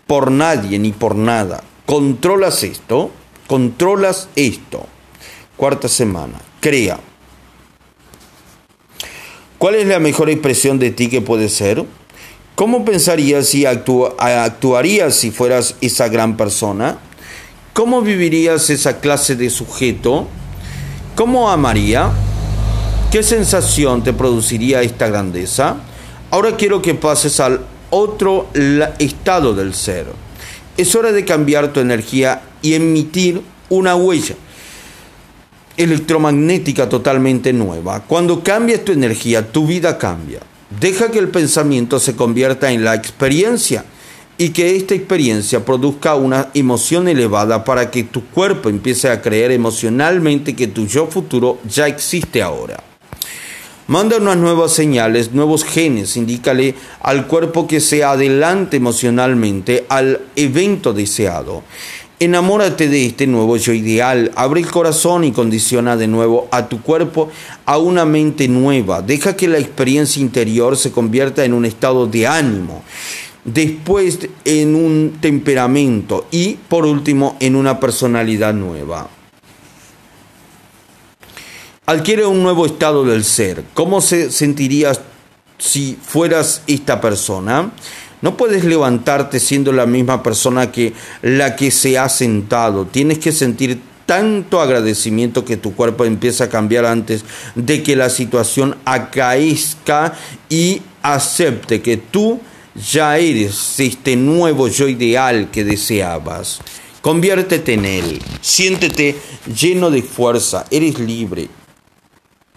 por 0.05 0.29
nadie 0.29 0.77
ni 0.77 0.91
por 0.91 1.15
nada. 1.15 1.63
Controlas 1.87 2.61
esto, 2.61 3.09
controlas 3.47 4.29
esto. 4.35 4.85
Cuarta 5.57 5.87
semana. 5.87 6.39
Crea. 6.59 7.08
¿Cuál 9.59 9.75
es 9.75 9.87
la 9.87 9.99
mejor 9.99 10.29
expresión 10.29 10.79
de 10.79 10.89
ti 10.89 11.09
que 11.09 11.19
puede 11.19 11.49
ser? 11.49 11.83
¿Cómo 12.55 12.85
pensarías 12.85 13.53
y 13.53 13.65
actuarías 13.65 15.13
si 15.13 15.31
fueras 15.31 15.75
esa 15.81 16.07
gran 16.07 16.37
persona? 16.37 16.99
¿Cómo 17.73 18.01
vivirías 18.01 18.69
esa 18.69 19.01
clase 19.01 19.35
de 19.35 19.49
sujeto? 19.49 20.29
¿Cómo 21.13 21.49
amaría? 21.49 22.09
¿Qué 23.11 23.21
sensación 23.21 24.01
te 24.01 24.13
produciría 24.13 24.81
esta 24.81 25.09
grandeza? 25.09 25.75
Ahora 26.31 26.55
quiero 26.55 26.81
que 26.81 26.95
pases 26.95 27.41
al 27.41 27.59
otro 27.89 28.47
estado 28.97 29.53
del 29.55 29.73
ser. 29.73 30.05
Es 30.77 30.95
hora 30.95 31.11
de 31.11 31.25
cambiar 31.25 31.73
tu 31.73 31.81
energía 31.81 32.43
y 32.61 32.75
emitir 32.75 33.41
una 33.67 33.97
huella 33.97 34.35
electromagnética 35.79 36.89
totalmente 36.89 37.53
nueva. 37.53 38.03
Cuando 38.05 38.43
cambias 38.43 38.83
tu 38.83 38.91
energía, 38.91 39.49
tu 39.49 39.65
vida 39.65 39.97
cambia. 39.97 40.41
Deja 40.79 41.09
que 41.09 41.19
el 41.19 41.29
pensamiento 41.29 41.99
se 41.99 42.17
convierta 42.17 42.71
en 42.71 42.83
la 42.83 42.95
experiencia 42.95 43.85
y 44.37 44.49
que 44.49 44.75
esta 44.75 44.93
experiencia 44.93 45.63
produzca 45.63 46.15
una 46.15 46.49
emoción 46.53 47.07
elevada 47.07 47.63
para 47.63 47.89
que 47.89 48.03
tu 48.03 48.25
cuerpo 48.25 48.67
empiece 48.67 49.09
a 49.09 49.21
creer 49.21 49.51
emocionalmente 49.51 50.53
que 50.53 50.67
tu 50.67 50.85
yo 50.85 51.07
futuro 51.07 51.59
ya 51.67 51.87
existe 51.87 52.41
ahora. 52.41 52.83
Manda 53.87 54.17
unas 54.17 54.37
nuevas 54.37 54.73
señales, 54.73 55.31
nuevos 55.31 55.63
genes, 55.63 56.15
indícale 56.15 56.75
al 57.01 57.25
cuerpo 57.25 57.67
que 57.67 57.79
se 57.79 58.03
adelante 58.03 58.77
emocionalmente 58.77 59.85
al 59.89 60.21
evento 60.35 60.93
deseado. 60.93 61.63
Enamórate 62.21 62.89
de 62.89 63.05
este 63.05 63.27
nuevo 63.27 63.55
yo 63.55 63.71
ideal, 63.71 64.33
abre 64.35 64.59
el 64.59 64.69
corazón 64.69 65.23
y 65.23 65.31
condiciona 65.31 65.95
de 65.95 66.07
nuevo 66.07 66.49
a 66.51 66.67
tu 66.67 66.81
cuerpo 66.81 67.31
a 67.65 67.77
una 67.77 68.03
mente 68.03 68.49
nueva. 68.49 69.01
Deja 69.01 69.37
que 69.37 69.47
la 69.47 69.57
experiencia 69.57 70.21
interior 70.21 70.75
se 70.75 70.91
convierta 70.91 71.45
en 71.45 71.53
un 71.53 71.63
estado 71.63 72.07
de 72.07 72.27
ánimo, 72.27 72.83
después 73.45 74.19
en 74.43 74.75
un 74.75 75.19
temperamento 75.21 76.27
y 76.29 76.55
por 76.55 76.85
último 76.85 77.37
en 77.39 77.55
una 77.55 77.79
personalidad 77.79 78.53
nueva. 78.53 79.09
Adquiere 81.85 82.25
un 82.25 82.43
nuevo 82.43 82.65
estado 82.65 83.05
del 83.05 83.23
ser. 83.23 83.63
¿Cómo 83.73 84.01
se 84.01 84.29
sentirías 84.29 84.99
si 85.57 85.97
fueras 86.01 86.63
esta 86.67 86.99
persona? 86.99 87.71
No 88.21 88.35
puedes 88.37 88.65
levantarte 88.65 89.39
siendo 89.39 89.71
la 89.71 89.85
misma 89.85 90.23
persona 90.23 90.71
que 90.71 90.93
la 91.21 91.55
que 91.55 91.71
se 91.71 91.97
ha 91.97 92.09
sentado. 92.09 92.85
Tienes 92.85 93.19
que 93.19 93.31
sentir 93.31 93.81
tanto 94.05 94.59
agradecimiento 94.59 95.45
que 95.45 95.55
tu 95.55 95.75
cuerpo 95.75 96.03
empieza 96.03 96.45
a 96.45 96.49
cambiar 96.49 96.85
antes 96.85 97.23
de 97.55 97.83
que 97.83 97.95
la 97.95 98.09
situación 98.09 98.75
acaezca 98.83 100.13
y 100.49 100.81
acepte 101.03 101.81
que 101.81 101.97
tú 101.97 102.39
ya 102.91 103.17
eres 103.17 103.79
este 103.79 104.15
nuevo 104.15 104.67
yo 104.67 104.87
ideal 104.87 105.49
que 105.51 105.63
deseabas. 105.63 106.59
Conviértete 107.01 107.75
en 107.75 107.85
él. 107.85 108.21
Siéntete 108.41 109.15
lleno 109.55 109.89
de 109.91 110.01
fuerza. 110.01 110.65
Eres 110.69 110.99
libre, 110.99 111.47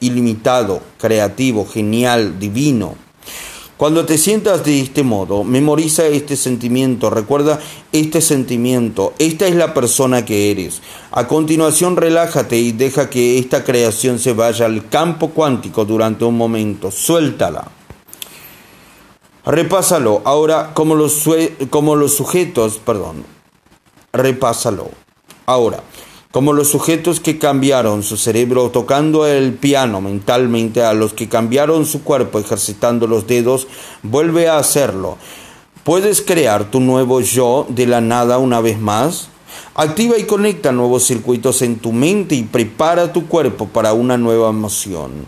ilimitado, 0.01 0.83
creativo, 0.99 1.67
genial, 1.67 2.39
divino. 2.39 2.97
Cuando 3.83 4.07
te 4.07 4.17
sientas 4.17 4.65
de 4.65 4.81
este 4.81 5.03
modo, 5.03 5.43
memoriza 5.43 6.07
este 6.07 6.37
sentimiento, 6.37 7.11
recuerda 7.11 7.59
este 7.91 8.21
sentimiento, 8.21 9.13
esta 9.19 9.49
es 9.49 9.57
la 9.57 9.75
persona 9.75 10.25
que 10.25 10.53
eres. 10.53 10.81
A 11.11 11.27
continuación, 11.27 11.97
relájate 11.97 12.57
y 12.57 12.71
deja 12.71 13.11
que 13.11 13.41
esta 13.41 13.65
creación 13.65 14.21
se 14.21 14.35
vaya 14.35 14.67
al 14.67 14.89
campo 14.89 15.31
cuántico 15.31 15.85
durante 15.85 16.25
un 16.25 16.37
momento, 16.37 16.93
suéltala. 16.93 17.73
Repásalo, 19.45 20.23
ahora 20.25 20.75
como 20.75 20.95
los, 20.95 21.25
como 21.69 21.97
los 21.97 22.15
sujetos, 22.15 22.79
perdón, 22.79 23.25
repásalo. 24.13 24.91
Ahora, 25.45 25.83
como 26.33 26.55
los 26.55 26.69
sujetos 26.69 27.21
que 27.21 27.39
cambiaron 27.39 28.03
su 28.03 28.17
cerebro 28.17 28.71
tocando 28.71 29.27
el 29.27 29.53
piano 29.53 30.01
mentalmente 30.01 30.83
a 30.83 30.95
los 30.95 31.13
que 31.13 31.29
cambiaron 31.29 31.85
su 31.85 32.03
cuerpo 32.03 32.39
ejercitando 32.39 33.07
los 33.07 33.27
dedos, 33.27 33.69
vuelve 34.03 34.49
a 34.49 34.57
hacerlo. 34.57 35.19
¿Puedes 35.85 36.23
crear 36.23 36.71
tu 36.71 36.81
nuevo 36.81 37.21
yo 37.21 37.67
de 37.69 37.87
la 37.87 38.01
nada 38.01 38.39
una 38.39 38.63
vez 38.63 38.81
más? 38.81 39.29
Activa 39.75 40.17
y 40.17 40.25
conecta 40.25 40.73
nuevos 40.73 41.05
circuitos 41.05 41.61
en 41.61 41.77
tu 41.77 41.93
mente 41.93 42.35
y 42.35 42.45
prepara 42.45 43.13
tu 43.13 43.27
cuerpo 43.27 43.69
para 43.69 43.93
una 43.93 44.17
nueva 44.17 44.49
emoción. 44.49 45.27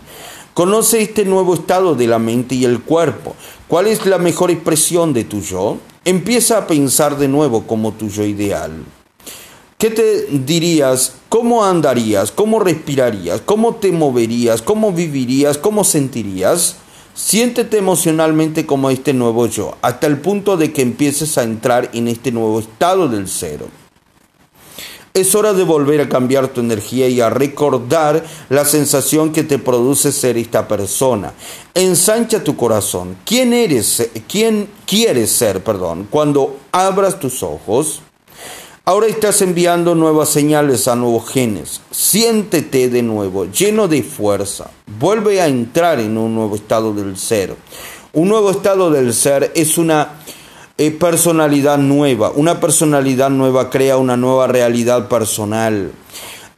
Conoce 0.55 1.03
este 1.03 1.23
nuevo 1.23 1.53
estado 1.53 1.93
de 1.93 2.07
la 2.07 2.17
mente 2.17 2.55
y 2.55 2.65
el 2.65 2.81
cuerpo. 2.81 3.35
¿Cuál 3.67 3.87
es 3.87 4.07
la 4.07 4.17
mejor 4.17 4.49
expresión 4.49 5.13
de 5.13 5.23
tu 5.23 5.41
yo? 5.41 5.77
Empieza 6.03 6.57
a 6.57 6.67
pensar 6.67 7.17
de 7.17 7.27
nuevo 7.27 7.67
como 7.67 7.91
tu 7.91 8.09
yo 8.09 8.23
ideal. 8.23 8.71
¿Qué 9.85 9.91
te 9.91 10.25
dirías? 10.31 11.13
¿Cómo 11.29 11.63
andarías? 11.63 12.31
¿Cómo 12.31 12.57
respirarías? 12.57 13.41
¿Cómo 13.41 13.75
te 13.75 13.91
moverías? 13.91 14.63
¿Cómo 14.63 14.91
vivirías? 14.91 15.59
¿Cómo 15.59 15.83
sentirías? 15.83 16.77
Siéntete 17.13 17.77
emocionalmente 17.77 18.65
como 18.65 18.89
este 18.89 19.13
nuevo 19.13 19.45
yo, 19.45 19.75
hasta 19.83 20.07
el 20.07 20.17
punto 20.17 20.57
de 20.57 20.73
que 20.73 20.81
empieces 20.81 21.37
a 21.37 21.43
entrar 21.43 21.91
en 21.93 22.07
este 22.07 22.31
nuevo 22.31 22.59
estado 22.61 23.07
del 23.09 23.27
cero. 23.27 23.67
Es 25.13 25.35
hora 25.35 25.53
de 25.53 25.63
volver 25.63 26.01
a 26.01 26.09
cambiar 26.09 26.47
tu 26.47 26.61
energía 26.61 27.07
y 27.07 27.21
a 27.21 27.29
recordar 27.29 28.25
la 28.49 28.65
sensación 28.65 29.33
que 29.33 29.43
te 29.43 29.59
produce 29.59 30.11
ser 30.11 30.35
esta 30.35 30.67
persona. 30.67 31.31
Ensancha 31.75 32.43
tu 32.43 32.55
corazón. 32.57 33.17
¿Quién 33.23 33.53
eres? 33.53 34.09
¿Quién 34.27 34.67
quieres 34.87 35.31
ser, 35.31 35.63
perdón? 35.63 36.07
Cuando 36.09 36.57
abras 36.71 37.19
tus 37.19 37.43
ojos, 37.43 38.01
ahora 38.85 39.07
estás 39.07 39.41
enviando 39.41 39.95
nuevas 39.95 40.29
señales 40.29 40.87
a 40.87 40.95
nuevos 40.95 41.27
genes. 41.29 41.81
Siéntete 41.89 42.89
de 42.89 43.01
nuevo, 43.01 43.45
lleno 43.45 43.87
de 43.87 44.03
fuerza. 44.03 44.69
Vuelve 44.99 45.41
a 45.41 45.47
entrar 45.47 45.99
en 45.99 46.17
un 46.17 46.35
nuevo 46.35 46.55
estado 46.55 46.93
del 46.93 47.17
ser. 47.17 47.55
Un 48.13 48.29
nuevo 48.29 48.51
estado 48.51 48.91
del 48.91 49.13
ser 49.13 49.51
es 49.55 49.77
una 49.77 50.21
es 50.77 50.93
personalidad 50.93 51.77
nueva. 51.77 52.31
Una 52.35 52.59
personalidad 52.59 53.29
nueva 53.29 53.69
crea 53.69 53.97
una 53.97 54.17
nueva 54.17 54.47
realidad 54.47 55.07
personal. 55.07 55.91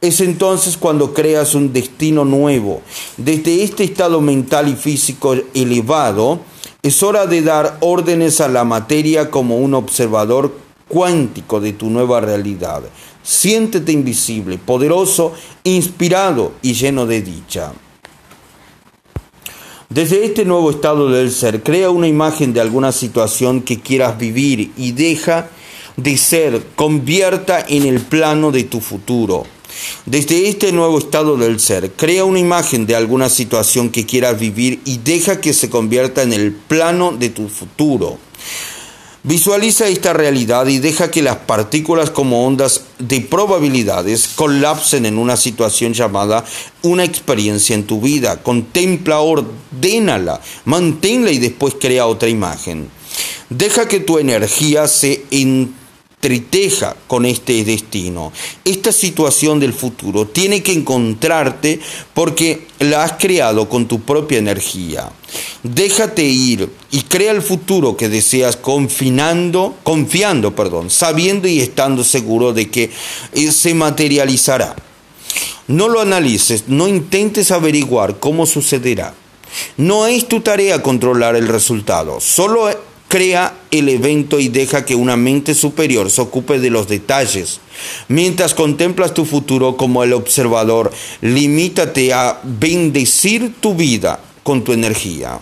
Es 0.00 0.20
entonces 0.20 0.76
cuando 0.76 1.14
creas 1.14 1.54
un 1.54 1.72
destino 1.72 2.24
nuevo. 2.24 2.82
Desde 3.16 3.62
este 3.62 3.84
estado 3.84 4.20
mental 4.20 4.68
y 4.68 4.76
físico 4.76 5.34
elevado, 5.54 6.40
es 6.82 7.02
hora 7.02 7.26
de 7.26 7.42
dar 7.42 7.78
órdenes 7.80 8.40
a 8.40 8.48
la 8.48 8.64
materia 8.64 9.30
como 9.30 9.58
un 9.58 9.74
observador 9.74 10.67
cuántico 10.88 11.60
de 11.60 11.72
tu 11.72 11.90
nueva 11.90 12.20
realidad. 12.20 12.82
Siéntete 13.22 13.92
invisible, 13.92 14.58
poderoso, 14.58 15.32
inspirado 15.64 16.52
y 16.62 16.74
lleno 16.74 17.06
de 17.06 17.22
dicha. 17.22 17.72
Desde 19.90 20.24
este 20.24 20.44
nuevo 20.44 20.70
estado 20.70 21.10
del 21.10 21.30
ser, 21.30 21.62
crea 21.62 21.90
una 21.90 22.08
imagen 22.08 22.52
de 22.52 22.60
alguna 22.60 22.92
situación 22.92 23.62
que 23.62 23.80
quieras 23.80 24.18
vivir 24.18 24.72
y 24.76 24.92
deja 24.92 25.48
de 25.96 26.16
ser, 26.16 26.62
convierta 26.76 27.64
en 27.66 27.84
el 27.84 28.00
plano 28.00 28.52
de 28.52 28.64
tu 28.64 28.80
futuro. 28.80 29.44
Desde 30.06 30.48
este 30.48 30.72
nuevo 30.72 30.98
estado 30.98 31.36
del 31.36 31.58
ser, 31.60 31.92
crea 31.92 32.24
una 32.24 32.38
imagen 32.38 32.86
de 32.86 32.96
alguna 32.96 33.28
situación 33.28 33.90
que 33.90 34.06
quieras 34.06 34.38
vivir 34.38 34.80
y 34.84 34.98
deja 34.98 35.40
que 35.40 35.52
se 35.52 35.70
convierta 35.70 36.22
en 36.22 36.32
el 36.32 36.52
plano 36.52 37.12
de 37.12 37.30
tu 37.30 37.48
futuro. 37.48 38.18
Visualiza 39.24 39.88
esta 39.88 40.12
realidad 40.12 40.68
y 40.68 40.78
deja 40.78 41.10
que 41.10 41.22
las 41.22 41.36
partículas 41.36 42.10
como 42.10 42.46
ondas 42.46 42.84
de 43.00 43.20
probabilidades 43.20 44.28
colapsen 44.28 45.06
en 45.06 45.18
una 45.18 45.36
situación 45.36 45.92
llamada 45.92 46.44
una 46.82 47.04
experiencia 47.04 47.74
en 47.74 47.84
tu 47.84 48.00
vida. 48.00 48.42
Contempla, 48.42 49.18
ordénala, 49.18 50.40
manténla 50.64 51.32
y 51.32 51.38
después 51.38 51.74
crea 51.80 52.06
otra 52.06 52.28
imagen. 52.28 52.88
Deja 53.50 53.88
que 53.88 53.98
tu 53.98 54.18
energía 54.18 54.86
se 54.86 55.24
triteja 56.20 56.96
con 57.06 57.26
este 57.26 57.64
destino. 57.64 58.32
Esta 58.64 58.92
situación 58.92 59.60
del 59.60 59.72
futuro 59.72 60.26
tiene 60.26 60.62
que 60.62 60.72
encontrarte 60.72 61.80
porque 62.14 62.66
la 62.80 63.04
has 63.04 63.12
creado 63.12 63.68
con 63.68 63.86
tu 63.86 64.00
propia 64.00 64.38
energía. 64.38 65.10
Déjate 65.62 66.24
ir 66.24 66.70
y 66.90 67.02
crea 67.02 67.32
el 67.32 67.42
futuro 67.42 67.96
que 67.96 68.08
deseas 68.08 68.56
confinando, 68.56 69.76
confiando, 69.82 70.54
perdón, 70.54 70.90
sabiendo 70.90 71.46
y 71.46 71.60
estando 71.60 72.02
seguro 72.02 72.52
de 72.52 72.68
que 72.70 72.90
eh, 73.32 73.52
se 73.52 73.74
materializará. 73.74 74.74
No 75.68 75.88
lo 75.88 76.00
analices, 76.00 76.64
no 76.68 76.88
intentes 76.88 77.50
averiguar 77.50 78.18
cómo 78.18 78.46
sucederá. 78.46 79.14
No 79.76 80.06
es 80.06 80.28
tu 80.28 80.40
tarea 80.40 80.82
controlar 80.82 81.36
el 81.36 81.48
resultado, 81.48 82.20
solo 82.20 82.68
Crea 83.08 83.54
el 83.70 83.88
evento 83.88 84.38
y 84.38 84.48
deja 84.48 84.84
que 84.84 84.94
una 84.94 85.16
mente 85.16 85.54
superior 85.54 86.10
se 86.10 86.20
ocupe 86.20 86.58
de 86.58 86.70
los 86.70 86.88
detalles. 86.88 87.60
Mientras 88.08 88.54
contemplas 88.54 89.14
tu 89.14 89.24
futuro 89.24 89.76
como 89.76 90.04
el 90.04 90.12
observador, 90.12 90.92
limítate 91.22 92.12
a 92.12 92.38
bendecir 92.44 93.54
tu 93.60 93.74
vida 93.74 94.20
con 94.42 94.62
tu 94.62 94.72
energía. 94.72 95.40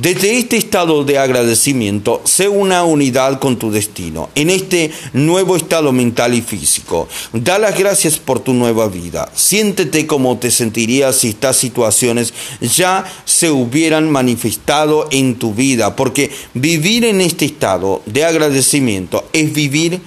Desde 0.00 0.38
este 0.38 0.56
estado 0.56 1.04
de 1.04 1.18
agradecimiento, 1.18 2.22
sé 2.24 2.48
una 2.48 2.84
unidad 2.84 3.38
con 3.38 3.58
tu 3.58 3.70
destino, 3.70 4.30
en 4.34 4.48
este 4.48 4.90
nuevo 5.12 5.56
estado 5.56 5.92
mental 5.92 6.32
y 6.32 6.40
físico. 6.40 7.06
Da 7.34 7.58
las 7.58 7.78
gracias 7.78 8.16
por 8.16 8.40
tu 8.40 8.54
nueva 8.54 8.88
vida. 8.88 9.30
Siéntete 9.34 10.06
como 10.06 10.38
te 10.38 10.50
sentirías 10.50 11.16
si 11.16 11.28
estas 11.28 11.58
situaciones 11.58 12.32
ya 12.62 13.04
se 13.26 13.50
hubieran 13.50 14.10
manifestado 14.10 15.06
en 15.10 15.34
tu 15.34 15.52
vida, 15.52 15.94
porque 15.96 16.30
vivir 16.54 17.04
en 17.04 17.20
este 17.20 17.44
estado 17.44 18.00
de 18.06 18.24
agradecimiento 18.24 19.28
es 19.34 19.52
vivir 19.52 20.00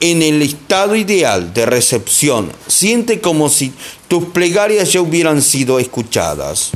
en 0.00 0.20
el 0.20 0.42
estado 0.42 0.94
ideal 0.94 1.54
de 1.54 1.64
recepción. 1.64 2.52
Siente 2.66 3.22
como 3.22 3.48
si 3.48 3.72
tus 4.08 4.24
plegarias 4.26 4.92
ya 4.92 5.00
hubieran 5.00 5.40
sido 5.40 5.78
escuchadas. 5.78 6.72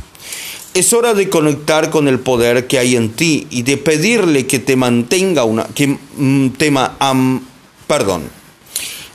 Es 0.77 0.93
hora 0.93 1.15
de 1.15 1.27
conectar 1.27 1.89
con 1.89 2.07
el 2.07 2.19
poder 2.19 2.67
que 2.67 2.77
hay 2.77 2.95
en 2.95 3.09
ti 3.09 3.47
y 3.49 3.63
de 3.63 3.77
pedirle 3.77 4.45
que 4.45 4.59
te 4.59 4.75
mantenga 4.75 5.43
una 5.43 5.65
que 5.65 5.87
mm, 5.87 6.49
tema 6.49 6.95
perdón. 7.87 8.29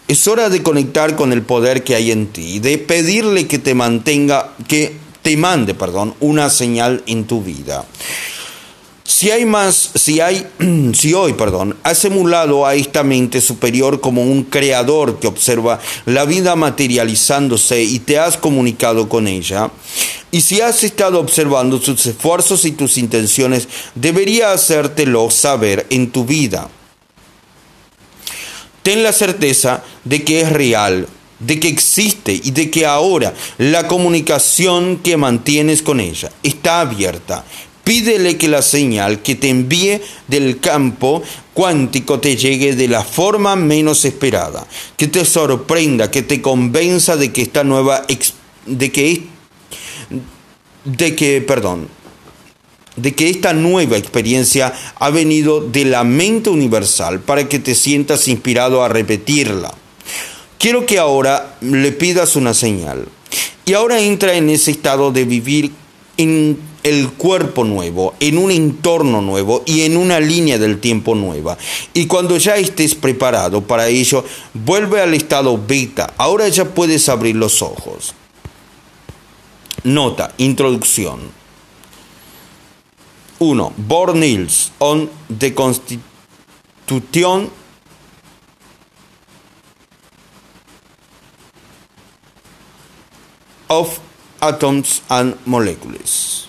Es 0.08 0.26
hora 0.26 0.48
de 0.48 0.64
conectar 0.64 1.14
con 1.14 1.32
el 1.32 1.42
poder 1.42 1.84
que 1.84 1.94
hay 1.94 2.10
en 2.10 2.26
ti 2.26 2.54
y 2.54 2.58
de 2.58 2.78
pedirle 2.78 3.46
que 3.46 3.60
te 3.60 3.74
mantenga 3.74 4.54
que 4.66 4.96
te 5.22 5.36
mande, 5.36 5.74
perdón, 5.74 6.14
una 6.18 6.50
señal 6.50 7.04
en 7.06 7.28
tu 7.28 7.44
vida. 7.44 7.84
Si 9.04 9.30
hay 9.30 9.44
más, 9.44 9.90
si 9.94 10.18
hay, 10.18 10.44
si 10.94 11.14
hoy, 11.14 11.34
perdón, 11.34 11.76
has 11.84 12.04
emulado 12.04 12.66
a 12.66 12.74
esta 12.74 13.04
mente 13.04 13.40
superior 13.40 14.00
como 14.00 14.24
un 14.24 14.42
creador 14.42 15.20
que 15.20 15.28
observa 15.28 15.78
la 16.06 16.24
vida 16.24 16.56
materializándose 16.56 17.84
y 17.84 18.00
te 18.00 18.18
has 18.18 18.36
comunicado 18.36 19.08
con 19.08 19.28
ella, 19.28 19.70
y 20.32 20.40
si 20.40 20.60
has 20.60 20.82
estado 20.82 21.20
observando 21.20 21.80
sus 21.80 22.04
esfuerzos 22.06 22.64
y 22.64 22.72
tus 22.72 22.98
intenciones, 22.98 23.68
debería 23.94 24.50
hacértelo 24.50 25.30
saber 25.30 25.86
en 25.90 26.10
tu 26.10 26.24
vida. 26.24 26.68
Ten 28.82 29.04
la 29.04 29.12
certeza 29.12 29.84
de 30.02 30.24
que 30.24 30.40
es 30.40 30.50
real, 30.50 31.06
de 31.38 31.60
que 31.60 31.68
existe 31.68 32.32
y 32.32 32.50
de 32.50 32.68
que 32.70 32.84
ahora 32.84 33.32
la 33.58 33.86
comunicación 33.86 34.98
que 34.98 35.16
mantienes 35.16 35.82
con 35.82 36.00
ella 36.00 36.32
está 36.42 36.80
abierta 36.80 37.44
Pídele 37.84 38.38
que 38.38 38.48
la 38.48 38.62
señal 38.62 39.22
que 39.22 39.34
te 39.34 39.48
envíe 39.48 40.00
del 40.28 40.60
campo 40.60 41.22
cuántico 41.52 42.20
te 42.20 42.36
llegue 42.36 42.76
de 42.76 42.86
la 42.86 43.02
forma 43.02 43.56
menos 43.56 44.04
esperada, 44.04 44.66
que 44.96 45.08
te 45.08 45.24
sorprenda, 45.24 46.10
que 46.10 46.22
te 46.22 46.40
convenza 46.40 47.16
de 47.16 47.32
que 47.32 47.42
esta 47.42 47.64
nueva 47.64 48.06
de 48.66 48.92
que 48.92 49.24
de 50.84 51.14
que 51.14 51.40
perdón, 51.40 51.88
de 52.96 53.14
que 53.14 53.30
esta 53.30 53.52
nueva 53.52 53.96
experiencia 53.96 54.72
ha 54.96 55.10
venido 55.10 55.60
de 55.60 55.84
la 55.84 56.04
mente 56.04 56.50
universal 56.50 57.20
para 57.20 57.48
que 57.48 57.58
te 57.58 57.74
sientas 57.74 58.28
inspirado 58.28 58.82
a 58.82 58.88
repetirla. 58.88 59.72
Quiero 60.58 60.86
que 60.86 60.98
ahora 60.98 61.56
le 61.60 61.92
pidas 61.92 62.36
una 62.36 62.54
señal. 62.54 63.06
Y 63.64 63.74
ahora 63.74 64.00
entra 64.00 64.34
en 64.34 64.50
ese 64.50 64.72
estado 64.72 65.12
de 65.12 65.24
vivir 65.24 65.72
en 66.16 66.58
el 66.82 67.10
cuerpo 67.10 67.64
nuevo, 67.64 68.14
en 68.20 68.38
un 68.38 68.50
entorno 68.50 69.22
nuevo 69.22 69.62
y 69.66 69.82
en 69.82 69.96
una 69.96 70.20
línea 70.20 70.58
del 70.58 70.80
tiempo 70.80 71.14
nueva. 71.14 71.56
Y 71.94 72.06
cuando 72.06 72.36
ya 72.36 72.56
estés 72.56 72.94
preparado 72.94 73.62
para 73.62 73.88
ello, 73.88 74.24
vuelve 74.52 75.00
al 75.00 75.14
estado 75.14 75.58
beta. 75.64 76.12
Ahora 76.16 76.48
ya 76.48 76.64
puedes 76.64 77.08
abrir 77.08 77.36
los 77.36 77.62
ojos. 77.62 78.14
Nota, 79.84 80.32
introducción. 80.38 81.32
1. 83.40 83.74
Bornils 83.76 84.70
on 84.78 85.10
the 85.28 85.52
Constitution 85.52 87.50
of 93.68 93.98
Atoms 94.40 95.02
and 95.10 95.34
Molecules. 95.46 96.46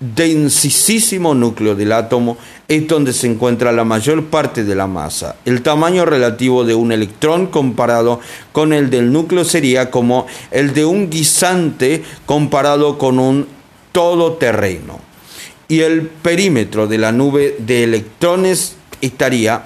densísimo 0.00 1.34
núcleo 1.34 1.74
del 1.74 1.92
átomo 1.92 2.36
es 2.68 2.86
donde 2.86 3.12
se 3.12 3.26
encuentra 3.26 3.72
la 3.72 3.84
mayor 3.84 4.26
parte 4.26 4.64
de 4.64 4.74
la 4.74 4.86
masa. 4.86 5.36
El 5.44 5.62
tamaño 5.62 6.04
relativo 6.04 6.64
de 6.64 6.74
un 6.74 6.92
electrón 6.92 7.46
comparado 7.46 8.20
con 8.52 8.72
el 8.72 8.90
del 8.90 9.12
núcleo 9.12 9.44
sería 9.44 9.90
como 9.90 10.26
el 10.50 10.72
de 10.74 10.84
un 10.84 11.10
guisante 11.10 12.04
comparado 12.26 12.98
con 12.98 13.18
un 13.18 13.46
todoterreno. 13.92 15.00
Y 15.66 15.80
el 15.80 16.02
perímetro 16.02 16.86
de 16.86 16.98
la 16.98 17.12
nube 17.12 17.56
de 17.58 17.84
electrones 17.84 18.76
estaría 19.00 19.64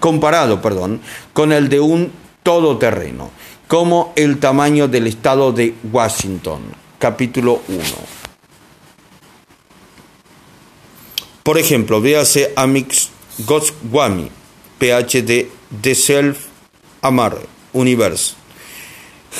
comparado 0.00 0.62
perdón, 0.62 1.00
con 1.32 1.52
el 1.52 1.68
de 1.68 1.80
un 1.80 2.10
todoterreno 2.42 3.30
como 3.68 4.12
el 4.16 4.38
tamaño 4.38 4.88
del 4.88 5.06
estado 5.06 5.52
de 5.52 5.74
Washington. 5.92 6.62
Capítulo 6.98 7.62
1. 7.68 7.80
Por 11.42 11.58
ejemplo, 11.58 12.00
véase 12.00 12.52
Amix 12.56 13.10
Goswami, 13.46 14.30
PhD 14.78 15.48
de 15.70 15.94
Self 15.94 16.38
Amar 17.02 17.36
Universe. 17.72 18.34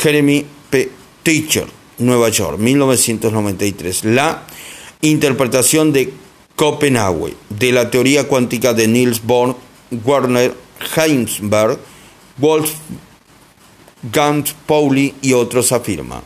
Jeremy 0.02 0.44
P. 0.70 0.90
Teacher, 1.22 1.66
Nueva 1.98 2.28
York, 2.28 2.58
1993. 2.58 4.04
La 4.04 4.42
interpretación 5.00 5.92
de 5.92 6.12
Copenhague 6.56 7.34
de 7.48 7.72
la 7.72 7.90
teoría 7.90 8.28
cuántica 8.28 8.74
de 8.74 8.86
Niels 8.86 9.22
Bohr, 9.22 9.56
Werner 10.04 10.54
Heisenberg, 10.96 11.78
Wolf 12.36 12.72
Gant, 14.12 14.50
Pauli 14.66 15.14
y 15.22 15.32
otros 15.32 15.72
afirman, 15.72 16.20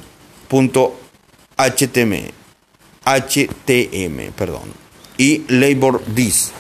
HTM, 3.05 4.33
perdón, 4.33 4.73
y 5.17 5.45
Labor 5.49 6.03
Dis, 6.05 6.53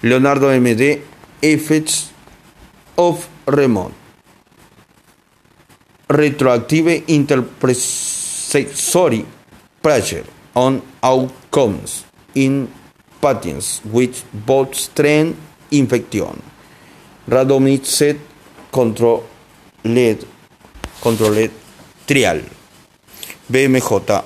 Leonardo 0.00 0.50
MD, 0.50 1.02
Effects 1.42 2.12
of 2.96 3.26
Remote, 3.44 3.92
Retroactive 6.08 7.04
Interprecessory 7.08 9.26
Pressure 9.82 10.24
on 10.54 10.80
Outcomes 11.02 12.06
in 12.34 12.70
Patients 13.20 13.82
with 13.84 14.24
both 14.32 14.74
strain 14.74 15.36
infection, 15.70 16.40
Radomicet 17.28 18.16
controlled, 18.72 19.24
controlled 21.02 21.65
Trial. 22.06 22.42
BMJ. 23.48 24.22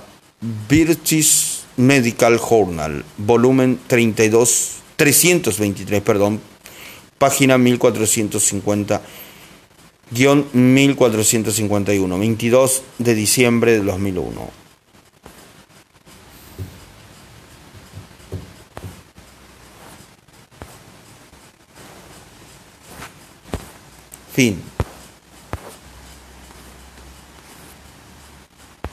British 0.69 1.63
Medical 1.77 2.39
Journal. 2.39 3.05
Volumen 3.17 3.81
32, 3.87 4.77
323, 4.97 6.03
perdón. 6.03 6.41
Página 7.19 7.59
1450. 7.59 9.03
Guión 10.11 10.47
1451. 10.53 12.19
22 12.19 12.83
de 12.99 13.15
diciembre 13.15 13.73
de 13.73 13.81
2001. 13.83 14.51
Fin. 24.33 24.70